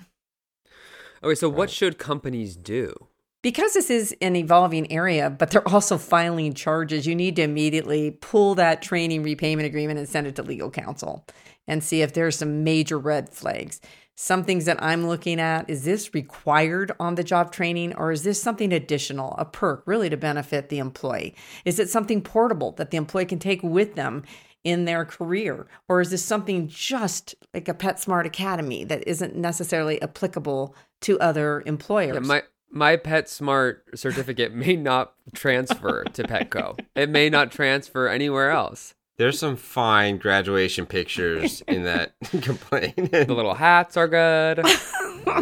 Okay, 1.23 1.35
so 1.35 1.49
what 1.49 1.69
should 1.69 1.97
companies 1.97 2.55
do? 2.55 3.08
Because 3.41 3.73
this 3.73 3.89
is 3.89 4.13
an 4.21 4.35
evolving 4.35 4.91
area, 4.91 5.29
but 5.29 5.51
they're 5.51 5.67
also 5.67 5.97
filing 5.97 6.53
charges, 6.53 7.07
you 7.07 7.15
need 7.15 7.37
to 7.37 7.43
immediately 7.43 8.11
pull 8.11 8.55
that 8.55 8.81
training 8.81 9.23
repayment 9.23 9.65
agreement 9.65 9.97
and 9.97 10.09
send 10.09 10.27
it 10.27 10.35
to 10.35 10.43
legal 10.43 10.69
counsel 10.69 11.25
and 11.65 11.81
see 11.81 12.01
if 12.01 12.13
there's 12.13 12.37
some 12.37 12.65
major 12.65 12.97
red 12.97 13.29
flags. 13.29 13.79
Some 14.17 14.43
things 14.43 14.65
that 14.65 14.83
I'm 14.83 15.07
looking 15.07 15.39
at 15.39 15.69
is 15.69 15.85
this 15.85 16.13
required 16.13 16.91
on 16.99 17.15
the 17.15 17.23
job 17.23 17.53
training 17.53 17.95
or 17.95 18.11
is 18.11 18.23
this 18.23 18.41
something 18.41 18.73
additional, 18.73 19.33
a 19.37 19.45
perk 19.45 19.83
really 19.85 20.09
to 20.09 20.17
benefit 20.17 20.67
the 20.67 20.79
employee? 20.79 21.33
Is 21.63 21.79
it 21.79 21.89
something 21.89 22.21
portable 22.21 22.73
that 22.73 22.91
the 22.91 22.97
employee 22.97 23.25
can 23.25 23.39
take 23.39 23.63
with 23.63 23.95
them 23.95 24.23
in 24.65 24.83
their 24.83 25.05
career? 25.05 25.67
Or 25.87 26.01
is 26.01 26.09
this 26.09 26.25
something 26.25 26.67
just 26.67 27.35
like 27.53 27.69
a 27.69 27.73
PetSmart 27.73 28.25
Academy 28.25 28.83
that 28.83 29.07
isn't 29.07 29.37
necessarily 29.37 30.01
applicable 30.01 30.75
to 31.01 31.17
other 31.21 31.63
employers? 31.65 32.15
Yeah, 32.15 32.19
my 32.19 32.43
my 32.71 32.97
PetSmart 32.97 33.77
certificate 33.95 34.53
may 34.53 34.75
not 34.75 35.13
transfer 35.33 36.03
to 36.03 36.23
Petco. 36.23 36.79
It 36.95 37.09
may 37.09 37.29
not 37.29 37.51
transfer 37.51 38.07
anywhere 38.07 38.51
else. 38.51 38.93
There's 39.17 39.37
some 39.37 39.57
fine 39.57 40.17
graduation 40.17 40.85
pictures 40.85 41.61
in 41.67 41.83
that 41.83 42.13
complaint. 42.41 43.11
The 43.11 43.25
little 43.33 43.55
hats 43.55 43.97
are 43.97 44.07
good. 44.07 44.65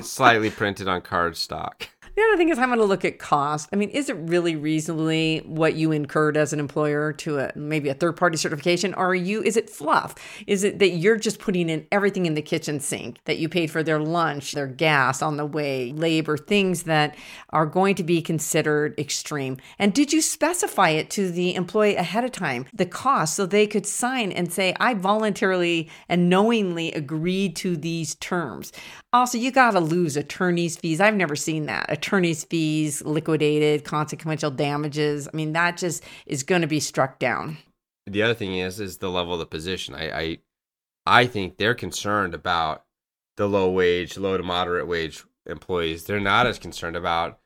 slightly 0.03 0.49
printed 0.49 0.87
on 0.87 1.01
cardstock. 1.01 1.87
The 2.17 2.23
other 2.23 2.37
thing 2.37 2.49
is 2.49 2.57
going 2.57 2.75
to 2.75 2.83
look 2.83 3.05
at 3.05 3.19
cost. 3.19 3.69
I 3.71 3.75
mean, 3.75 3.91
is 3.91 4.09
it 4.09 4.15
really 4.15 4.55
reasonably 4.55 5.43
what 5.45 5.75
you 5.75 5.91
incurred 5.91 6.35
as 6.35 6.51
an 6.51 6.59
employer 6.59 7.13
to 7.13 7.37
a 7.37 7.51
maybe 7.53 7.89
a 7.89 7.93
third 7.93 8.17
party 8.17 8.37
certification, 8.37 8.95
or 8.95 9.09
are 9.09 9.15
you 9.15 9.43
is 9.43 9.55
it 9.55 9.69
fluff? 9.69 10.15
Is 10.47 10.63
it 10.63 10.79
that 10.79 10.89
you're 10.89 11.17
just 11.17 11.37
putting 11.37 11.69
in 11.69 11.85
everything 11.91 12.25
in 12.25 12.33
the 12.33 12.41
kitchen 12.41 12.79
sink 12.79 13.19
that 13.25 13.37
you 13.37 13.47
paid 13.47 13.69
for 13.69 13.83
their 13.83 13.99
lunch, 13.99 14.53
their 14.53 14.65
gas 14.65 15.21
on 15.21 15.37
the 15.37 15.45
way, 15.45 15.91
labor, 15.91 16.37
things 16.37 16.83
that 16.83 17.15
are 17.51 17.67
going 17.67 17.93
to 17.93 18.03
be 18.03 18.19
considered 18.19 18.97
extreme? 18.97 19.57
And 19.77 19.93
did 19.93 20.11
you 20.11 20.23
specify 20.23 20.89
it 20.89 21.11
to 21.11 21.29
the 21.29 21.53
employee 21.53 21.97
ahead 21.97 22.23
of 22.23 22.31
time, 22.31 22.65
the 22.73 22.87
cost, 22.87 23.35
so 23.35 23.45
they 23.45 23.67
could 23.67 23.85
sign 23.85 24.31
and 24.31 24.51
say, 24.51 24.73
I 24.79 24.95
voluntarily 24.95 25.87
and 26.09 26.31
knowingly 26.31 26.91
agreed 26.93 27.55
to 27.57 27.77
these 27.77 28.15
terms? 28.15 28.73
Also, 29.13 29.37
you 29.37 29.51
got 29.51 29.71
to 29.71 29.79
lose 29.79 30.17
attorney's 30.17 30.77
fees. 30.77 30.99
I've 30.99 31.15
never 31.15 31.35
seen 31.35 31.67
that. 31.67 31.85
Attorney's 32.07 32.45
fees 32.45 33.03
liquidated, 33.03 33.83
consequential 33.83 34.49
damages. 34.49 35.27
I 35.27 35.35
mean, 35.35 35.51
that 35.51 35.75
just 35.75 36.01
is 36.25 36.41
going 36.41 36.61
to 36.61 36.67
be 36.67 36.79
struck 36.79 37.19
down. 37.19 37.57
The 38.05 38.23
other 38.23 38.33
thing 38.33 38.57
is 38.57 38.79
is 38.79 38.99
the 38.99 39.09
level 39.09 39.33
of 39.33 39.39
the 39.39 39.45
position. 39.45 39.93
I 39.93 40.17
I, 40.17 40.37
I 41.05 41.25
think 41.25 41.57
they're 41.57 41.75
concerned 41.75 42.33
about 42.33 42.85
the 43.35 43.47
low 43.47 43.69
wage, 43.69 44.17
low 44.17 44.37
to 44.37 44.43
moderate 44.43 44.87
wage 44.87 45.25
employees. 45.45 46.05
They're 46.05 46.21
not 46.21 46.47
as 46.47 46.59
concerned 46.59 46.95
about 46.95 47.39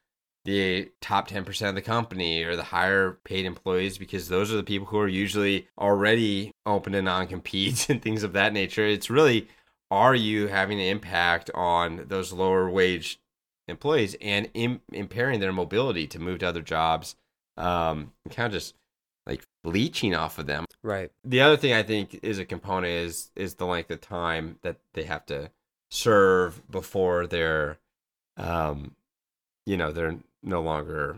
the 0.46 0.92
top 1.02 1.28
10% 1.28 1.70
of 1.70 1.76
the 1.76 1.82
company 1.82 2.44
or 2.44 2.56
the 2.56 2.64
higher 2.64 3.20
paid 3.24 3.46
employees 3.46 3.98
because 3.98 4.28
those 4.28 4.52
are 4.52 4.58
the 4.58 4.64
people 4.64 4.88
who 4.88 5.00
are 5.00 5.08
usually 5.08 5.68
already 5.78 6.52
open 6.68 6.94
to 6.94 7.02
non-competes 7.02 7.90
and 7.90 8.02
things 8.02 8.22
of 8.22 8.34
that 8.34 8.54
nature. 8.54 8.86
It's 8.86 9.10
really 9.10 9.48
are 9.90 10.16
you 10.16 10.48
having 10.48 10.80
an 10.80 10.88
impact 10.88 11.50
on 11.56 12.06
those 12.08 12.32
lower 12.32 12.70
wage 12.70 13.20
employees 13.72 14.16
and 14.22 14.50
Im- 14.54 14.82
impairing 14.94 15.40
their 15.40 15.52
mobility 15.54 16.06
to 16.08 16.20
move 16.20 16.40
to 16.40 16.48
other 16.48 16.62
jobs 16.62 17.16
um 17.58 18.12
kind 18.30 18.46
of 18.48 18.52
just 18.54 18.76
like 19.26 19.44
leeching 19.64 20.14
off 20.16 20.38
of 20.40 20.46
them 20.46 20.66
Right. 20.84 21.12
the 21.24 21.42
other 21.42 21.58
thing 21.58 21.74
I 21.74 21.84
think 21.84 22.20
is 22.24 22.40
a 22.40 22.46
component 22.46 22.92
is 22.94 23.32
is 23.36 23.56
the 23.56 23.66
length 23.66 23.92
of 23.92 24.02
time 24.02 24.58
that 24.62 24.78
they 24.94 25.04
have 25.04 25.26
to 25.28 25.52
serve 25.92 26.62
before 26.72 27.28
they're, 27.28 27.78
um, 28.38 28.96
you 29.66 29.76
know, 29.78 29.92
they're 29.92 30.18
no 30.42 30.62
longer 30.62 31.18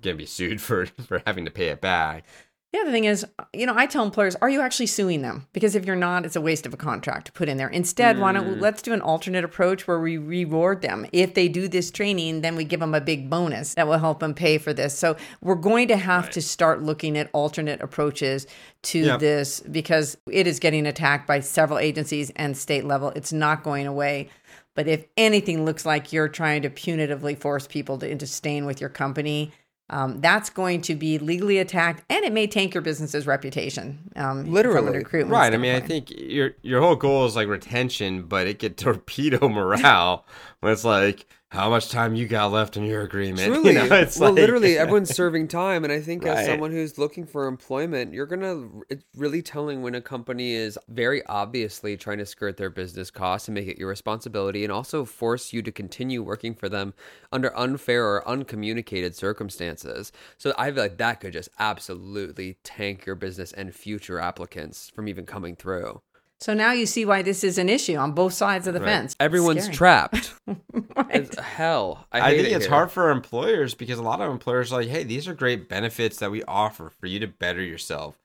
gonna 0.00 0.16
be 0.16 0.26
sued 0.26 0.60
for 0.66 0.86
for 0.86 1.22
having 1.26 1.44
to 1.46 1.50
pay 1.50 1.68
it 1.68 1.80
back. 1.80 2.24
The 2.72 2.78
other 2.78 2.92
thing 2.92 3.04
is, 3.04 3.26
you 3.52 3.66
know, 3.66 3.74
I 3.76 3.86
tell 3.86 4.04
employers, 4.04 4.36
are 4.36 4.48
you 4.48 4.60
actually 4.60 4.86
suing 4.86 5.22
them? 5.22 5.48
Because 5.52 5.74
if 5.74 5.84
you're 5.84 5.96
not, 5.96 6.24
it's 6.24 6.36
a 6.36 6.40
waste 6.40 6.66
of 6.66 6.72
a 6.72 6.76
contract 6.76 7.26
to 7.26 7.32
put 7.32 7.48
in 7.48 7.56
there. 7.56 7.68
Instead, 7.68 8.20
why 8.20 8.30
don't 8.32 8.46
we, 8.48 8.60
let's 8.60 8.80
do 8.80 8.92
an 8.92 9.00
alternate 9.00 9.42
approach 9.42 9.88
where 9.88 9.98
we 9.98 10.18
reward 10.18 10.80
them. 10.80 11.04
If 11.10 11.34
they 11.34 11.48
do 11.48 11.66
this 11.66 11.90
training, 11.90 12.42
then 12.42 12.54
we 12.54 12.62
give 12.62 12.78
them 12.78 12.94
a 12.94 13.00
big 13.00 13.28
bonus 13.28 13.74
that 13.74 13.88
will 13.88 13.98
help 13.98 14.20
them 14.20 14.34
pay 14.34 14.56
for 14.56 14.72
this. 14.72 14.96
So 14.96 15.16
we're 15.40 15.56
going 15.56 15.88
to 15.88 15.96
have 15.96 16.24
Right. 16.26 16.32
to 16.32 16.42
start 16.42 16.80
looking 16.80 17.18
at 17.18 17.28
alternate 17.32 17.80
approaches 17.80 18.46
to 18.82 19.00
Yep. 19.00 19.18
this 19.20 19.60
because 19.60 20.16
it 20.30 20.46
is 20.46 20.60
getting 20.60 20.86
attacked 20.86 21.26
by 21.26 21.40
several 21.40 21.80
agencies 21.80 22.30
and 22.36 22.56
state 22.56 22.84
level. 22.84 23.08
It's 23.16 23.32
not 23.32 23.64
going 23.64 23.88
away. 23.88 24.28
But 24.76 24.86
if 24.86 25.06
anything 25.16 25.64
looks 25.64 25.84
like 25.84 26.12
you're 26.12 26.28
trying 26.28 26.62
to 26.62 26.70
punitively 26.70 27.36
force 27.36 27.66
people 27.66 27.98
to, 27.98 28.08
into 28.08 28.28
staying 28.28 28.64
with 28.64 28.80
your 28.80 28.90
company, 28.90 29.52
um, 29.90 30.20
that's 30.20 30.50
going 30.50 30.80
to 30.82 30.94
be 30.94 31.18
legally 31.18 31.58
attacked, 31.58 32.04
and 32.08 32.24
it 32.24 32.32
may 32.32 32.46
tank 32.46 32.74
your 32.74 32.82
business's 32.82 33.26
reputation. 33.26 33.98
Um, 34.16 34.50
Literally. 34.50 34.98
recruitment 34.98 35.32
Right. 35.32 35.52
I 35.52 35.56
mean, 35.56 35.74
I 35.74 35.80
think 35.80 36.10
your 36.10 36.52
your 36.62 36.80
whole 36.80 36.96
goal 36.96 37.26
is 37.26 37.34
like 37.34 37.48
retention, 37.48 38.22
but 38.22 38.46
it 38.46 38.60
could 38.60 38.76
torpedo 38.76 39.48
morale 39.50 40.24
when 40.60 40.72
it's 40.72 40.84
like 40.84 41.26
how 41.50 41.68
much 41.68 41.88
time 41.88 42.14
you 42.14 42.28
got 42.28 42.52
left 42.52 42.76
in 42.76 42.84
your 42.84 43.02
agreement. 43.02 43.40
Truly, 43.52 43.72
You 43.72 43.88
know, 43.88 43.96
it's 43.96 44.18
well, 44.18 44.30
like- 44.30 44.40
literally, 44.40 44.78
everyone's 44.78 45.14
serving 45.14 45.48
time, 45.48 45.82
and 45.82 45.92
I 45.92 46.00
think 46.00 46.24
as 46.24 46.46
someone 46.46 46.70
who's 46.70 46.96
looking 46.96 47.26
for 47.26 47.46
employment, 47.48 48.14
you're 48.14 48.26
gonna. 48.26 48.68
It's 48.88 49.04
really 49.16 49.42
telling 49.42 49.82
when 49.82 49.94
a 49.96 50.00
company 50.00 50.52
is 50.54 50.78
very 50.88 51.26
obviously 51.26 51.96
trying 51.96 52.18
to 52.18 52.26
skirt 52.26 52.56
their 52.56 52.70
business 52.70 53.10
costs 53.10 53.48
and 53.48 53.54
make 53.56 53.66
it 53.66 53.78
your 53.78 53.88
responsibility, 53.88 54.62
and 54.64 54.72
also 54.72 55.04
force 55.04 55.52
you 55.52 55.60
to 55.62 55.72
continue 55.72 56.22
working 56.22 56.54
for 56.54 56.68
them 56.68 56.94
under 57.32 57.56
unfair 57.58 58.06
or 58.06 58.26
uncommunicated 58.28 59.16
circumstances. 59.16 60.12
So 60.38 60.54
I 60.56 60.70
feel 60.70 60.82
like 60.84 60.98
that 60.98 61.20
could 61.20 61.32
just 61.32 61.48
absolutely 61.58 62.58
tank 62.62 63.06
your 63.06 63.16
business 63.16 63.52
and 63.52 63.74
future 63.74 64.20
applicants 64.20 64.88
from 64.88 65.08
even 65.08 65.26
coming 65.26 65.56
through. 65.56 66.00
So 66.40 66.54
now 66.54 66.72
you 66.72 66.86
see 66.86 67.04
why 67.04 67.20
this 67.22 67.44
is 67.44 67.58
an 67.58 67.68
issue 67.68 67.96
on 67.96 68.12
both 68.12 68.32
sides 68.32 68.66
of 68.66 68.72
the 68.74 68.80
Right. 68.80 68.86
fence. 68.88 69.14
Everyone's 69.20 69.64
Scary. 69.64 69.76
trapped. 69.76 70.34
Right. 70.96 71.34
Hell. 71.38 72.06
I, 72.12 72.20
I, 72.20 72.30
think 72.36 72.48
it 72.48 72.52
it's 72.52 72.64
here. 72.66 72.74
hard 72.74 72.90
for 72.90 73.10
employers 73.10 73.74
because 73.74 73.98
a 73.98 74.02
lot 74.02 74.20
of 74.20 74.30
employers 74.30 74.72
are 74.72 74.80
like, 74.80 74.88
hey, 74.88 75.02
these 75.04 75.26
are 75.28 75.34
great 75.34 75.68
benefits 75.68 76.18
that 76.18 76.30
we 76.30 76.42
offer 76.44 76.90
for 77.00 77.06
you 77.06 77.18
to 77.20 77.26
better 77.26 77.62
yourself. 77.62 78.16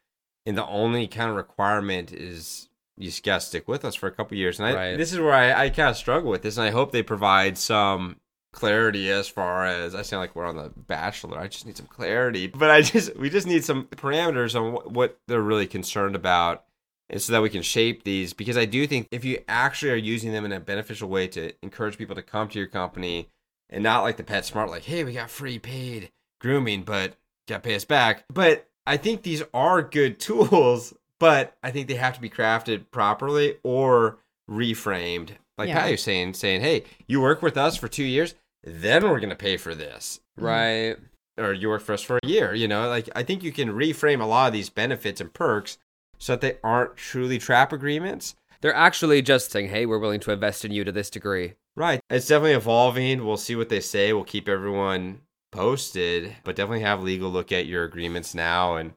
And 0.46 0.58
the 0.58 0.66
only 0.68 1.08
kind 1.08 1.30
of 1.30 1.36
requirement 1.36 2.12
is 2.12 2.70
you 2.98 3.06
just 3.10 3.24
gotta 3.24 3.42
stick 3.42 3.68
with 3.68 3.84
us 3.86 3.96
for 3.96 4.08
a 4.08 4.12
couple 4.12 4.38
years. 4.38 4.60
And 4.60 4.68
I, 4.68 4.74
Right. 4.74 4.98
this 4.98 5.12
is 5.14 5.20
where 5.20 5.34
I, 5.34 5.66
I 5.66 5.70
kind 5.70 5.90
of 5.90 5.98
struggle 5.98 6.30
with 6.32 6.42
this, 6.44 6.58
and 6.58 6.66
I 6.68 6.72
hope 6.72 6.92
they 6.92 7.04
provide 7.04 7.58
some 7.58 8.18
clarity 8.54 9.10
as 9.12 9.28
far 9.28 9.66
as 9.66 9.96
I 9.96 10.02
sound 10.02 10.22
like 10.22 10.36
we're 10.36 10.46
on 10.46 10.56
the 10.58 10.72
Bachelor. 10.76 11.40
I 11.40 11.48
just 11.48 11.66
need 11.66 11.78
some 11.78 11.88
clarity, 11.88 12.48
but 12.48 12.70
I 12.72 12.82
just 12.82 13.16
we 13.18 13.30
just 13.30 13.48
need 13.48 13.64
some 13.66 13.86
parameters 13.86 14.60
on 14.60 14.74
what, 14.74 14.92
what 14.92 15.20
they're 15.28 15.42
really 15.42 15.68
concerned 15.68 16.16
about. 16.16 16.64
And 17.10 17.22
so 17.22 17.34
that 17.34 17.42
we 17.42 17.50
can 17.50 17.62
shape 17.62 18.04
these, 18.04 18.34
because 18.34 18.58
I 18.58 18.66
do 18.66 18.88
think 18.88 19.08
if 19.12 19.24
you 19.24 19.40
actually 19.48 19.92
are 19.92 19.96
using 19.96 20.32
them 20.32 20.44
in 20.44 20.52
a 20.52 20.60
beneficial 20.60 21.08
way 21.08 21.28
to 21.30 21.54
encourage 21.62 21.98
people 22.00 22.16
to 22.16 22.24
come 22.24 22.48
to 22.50 22.58
your 22.58 22.68
company, 22.68 23.30
and 23.70 23.84
not 23.84 24.04
like 24.04 24.18
the 24.18 24.24
PetSmart, 24.24 24.70
like, 24.70 24.84
hey, 24.84 25.04
we 25.04 25.14
got 25.14 25.30
free 25.30 25.60
paid 25.60 26.12
grooming, 26.40 26.84
but 26.84 27.16
got 27.48 27.64
to 27.64 27.68
pay 27.68 27.76
us 27.76 27.86
back. 27.86 28.26
But 28.32 28.68
I 28.86 28.98
think 28.98 29.24
these 29.24 29.44
are 29.54 29.82
good 29.82 30.20
tools, 30.20 30.94
but 31.20 31.56
I 31.64 31.72
think 31.72 31.88
they 31.88 31.96
have 31.96 32.16
to 32.16 32.22
be 32.22 32.30
crafted 32.30 32.86
properly 32.92 33.58
or 33.64 34.18
reframed. 34.50 35.32
Like 35.58 35.70
Yeah. 35.70 35.80
Patty 35.80 35.92
was 35.92 36.04
saying, 36.04 36.34
saying, 36.34 36.62
hey, 36.62 36.84
you 37.08 37.22
work 37.22 37.42
with 37.42 37.58
us 37.58 37.78
for 37.78 37.88
two 37.88 38.04
years, 38.04 38.36
then 38.64 39.04
we're 39.04 39.20
going 39.20 39.30
to 39.30 39.36
pay 39.36 39.58
for 39.58 39.74
this. 39.74 40.20
Mm-hmm. 40.38 40.46
Right. 40.46 40.98
Or 41.38 41.54
you 41.54 41.70
work 41.70 41.82
for 41.82 41.94
us 41.94 42.02
for 42.02 42.20
a 42.24 42.28
year. 42.28 42.54
You 42.54 42.68
know, 42.68 42.88
like 42.88 43.10
I 43.16 43.24
think 43.24 43.44
you 43.44 43.52
can 43.52 43.70
reframe 43.70 44.22
a 44.22 44.26
lot 44.26 44.48
of 44.48 44.54
these 44.54 44.70
benefits 44.70 45.20
and 45.20 45.34
perks 45.34 45.78
so 46.18 46.34
that 46.34 46.42
they 46.42 46.58
aren't 46.64 46.96
truly 46.96 47.38
trap 47.38 47.74
agreements. 47.74 48.36
They're 48.62 48.74
actually 48.74 49.22
just 49.22 49.52
saying, 49.52 49.70
hey, 49.70 49.86
we're 49.86 50.00
willing 50.00 50.20
to 50.22 50.32
invest 50.32 50.66
in 50.66 50.72
you 50.72 50.84
to 50.84 50.92
this 50.92 51.10
degree. 51.10 51.54
Right. 51.76 52.00
It's 52.10 52.28
definitely 52.28 52.54
evolving. 52.54 53.26
We'll 53.26 53.38
see 53.38 53.56
what 53.56 53.70
they 53.70 53.82
say. 53.82 54.14
We'll 54.14 54.24
keep 54.24 54.48
everyone 54.48 55.22
posted, 55.52 56.36
but 56.44 56.56
definitely 56.56 56.82
have 56.82 57.04
legal 57.04 57.30
look 57.30 57.52
at 57.52 57.66
your 57.66 57.84
agreements 57.84 58.34
now 58.34 58.78
and, 58.78 58.94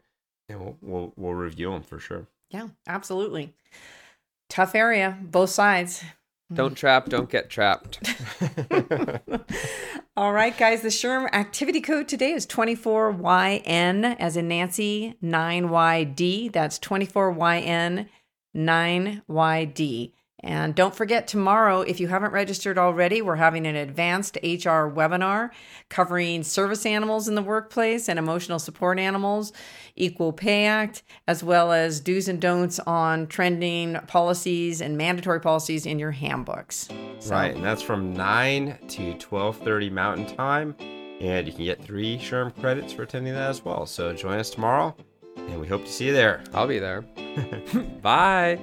and 0.48 0.60
we'll, 0.60 0.76
we'll, 0.80 1.12
we'll 1.16 1.34
review 1.34 1.70
them 1.70 1.82
for 1.82 1.98
sure. 1.98 2.26
Yeah, 2.50 2.68
absolutely. 2.86 3.52
Tough 4.48 4.74
area, 4.74 5.18
both 5.20 5.50
sides. 5.50 6.02
Don't 6.52 6.74
trap, 6.74 7.10
don't 7.10 7.28
get 7.28 7.50
trapped. 7.50 8.00
All 10.16 10.32
right, 10.32 10.56
guys, 10.56 10.80
the 10.80 10.88
SHRM 10.88 11.32
activity 11.32 11.80
code 11.82 12.08
today 12.08 12.32
is 12.32 12.46
24YN, 12.46 14.16
as 14.18 14.36
in 14.36 14.48
Nancy, 14.48 15.16
9YD. 15.22 16.50
That's 16.52 16.78
24YN, 16.78 18.08
9YD. 18.56 20.12
And 20.40 20.72
don't 20.74 20.94
forget 20.94 21.26
tomorrow, 21.26 21.80
if 21.80 21.98
you 21.98 22.06
haven't 22.06 22.30
registered 22.32 22.78
already, 22.78 23.20
we're 23.22 23.34
having 23.36 23.66
an 23.66 23.74
advanced 23.74 24.36
HR 24.36 24.86
webinar 24.88 25.50
covering 25.88 26.44
service 26.44 26.86
animals 26.86 27.26
in 27.26 27.34
the 27.34 27.42
workplace 27.42 28.08
and 28.08 28.20
emotional 28.20 28.60
support 28.60 29.00
animals, 29.00 29.52
Equal 29.96 30.32
Pay 30.32 30.66
Act, 30.66 31.02
as 31.26 31.42
well 31.42 31.72
as 31.72 31.98
do's 31.98 32.28
and 32.28 32.40
don'ts 32.40 32.78
on 32.80 33.26
trending 33.26 33.94
policies 34.06 34.80
and 34.80 34.96
mandatory 34.96 35.40
policies 35.40 35.86
in 35.86 35.98
your 35.98 36.12
handbooks. 36.12 36.88
So- 37.18 37.32
Right, 37.34 37.54
and 37.56 37.64
that's 37.64 37.82
from 37.82 38.12
9 38.14 38.78
to 38.90 39.14
12:30 39.14 39.90
Mountain 39.90 40.36
Time, 40.36 40.76
and 41.20 41.48
you 41.48 41.52
can 41.52 41.64
get 41.64 41.82
3 41.82 42.16
SHRM 42.16 42.52
credits 42.60 42.92
for 42.92 43.02
attending 43.02 43.34
that 43.34 43.50
as 43.50 43.64
well. 43.64 43.86
So 43.86 44.12
join 44.12 44.38
us 44.38 44.50
tomorrow, 44.50 44.94
and 45.36 45.60
we 45.60 45.66
hope 45.66 45.84
to 45.84 45.90
see 45.90 46.06
you 46.06 46.12
there. 46.12 46.44
I'll 46.54 46.68
be 46.68 46.78
there. 46.78 47.00
Bye. 48.02 48.60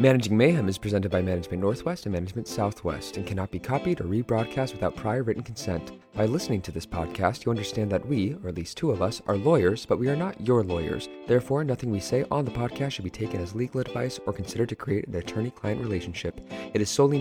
Managing 0.00 0.36
Mayhem 0.36 0.68
is 0.68 0.76
presented 0.76 1.12
by 1.12 1.22
Management 1.22 1.62
Northwest 1.62 2.04
and 2.04 2.12
Management 2.12 2.48
Southwest 2.48 3.16
and 3.16 3.24
cannot 3.24 3.52
be 3.52 3.60
copied 3.60 4.00
or 4.00 4.04
rebroadcast 4.04 4.72
without 4.72 4.96
prior 4.96 5.22
written 5.22 5.44
consent. 5.44 5.92
By 6.14 6.26
listening 6.26 6.62
to 6.62 6.72
this 6.72 6.84
podcast, 6.84 7.44
you 7.44 7.50
understand 7.50 7.92
that 7.92 8.04
we, 8.04 8.34
or 8.42 8.48
at 8.48 8.56
least 8.56 8.76
two 8.76 8.90
of 8.90 9.00
us, 9.00 9.22
are 9.28 9.36
lawyers, 9.36 9.86
but 9.86 10.00
we 10.00 10.08
are 10.08 10.16
not 10.16 10.40
your 10.40 10.64
lawyers. 10.64 11.08
Therefore, 11.28 11.62
nothing 11.62 11.92
we 11.92 12.00
say 12.00 12.24
on 12.32 12.44
the 12.44 12.50
podcast 12.50 12.90
should 12.90 13.04
be 13.04 13.10
taken 13.10 13.40
as 13.40 13.54
legal 13.54 13.80
advice 13.80 14.18
or 14.26 14.32
considered 14.32 14.68
to 14.70 14.76
create 14.76 15.06
an 15.06 15.14
attorney 15.14 15.50
client 15.50 15.80
relationship. 15.80 16.40
It 16.74 16.80
is 16.80 16.90
solely 16.90 17.12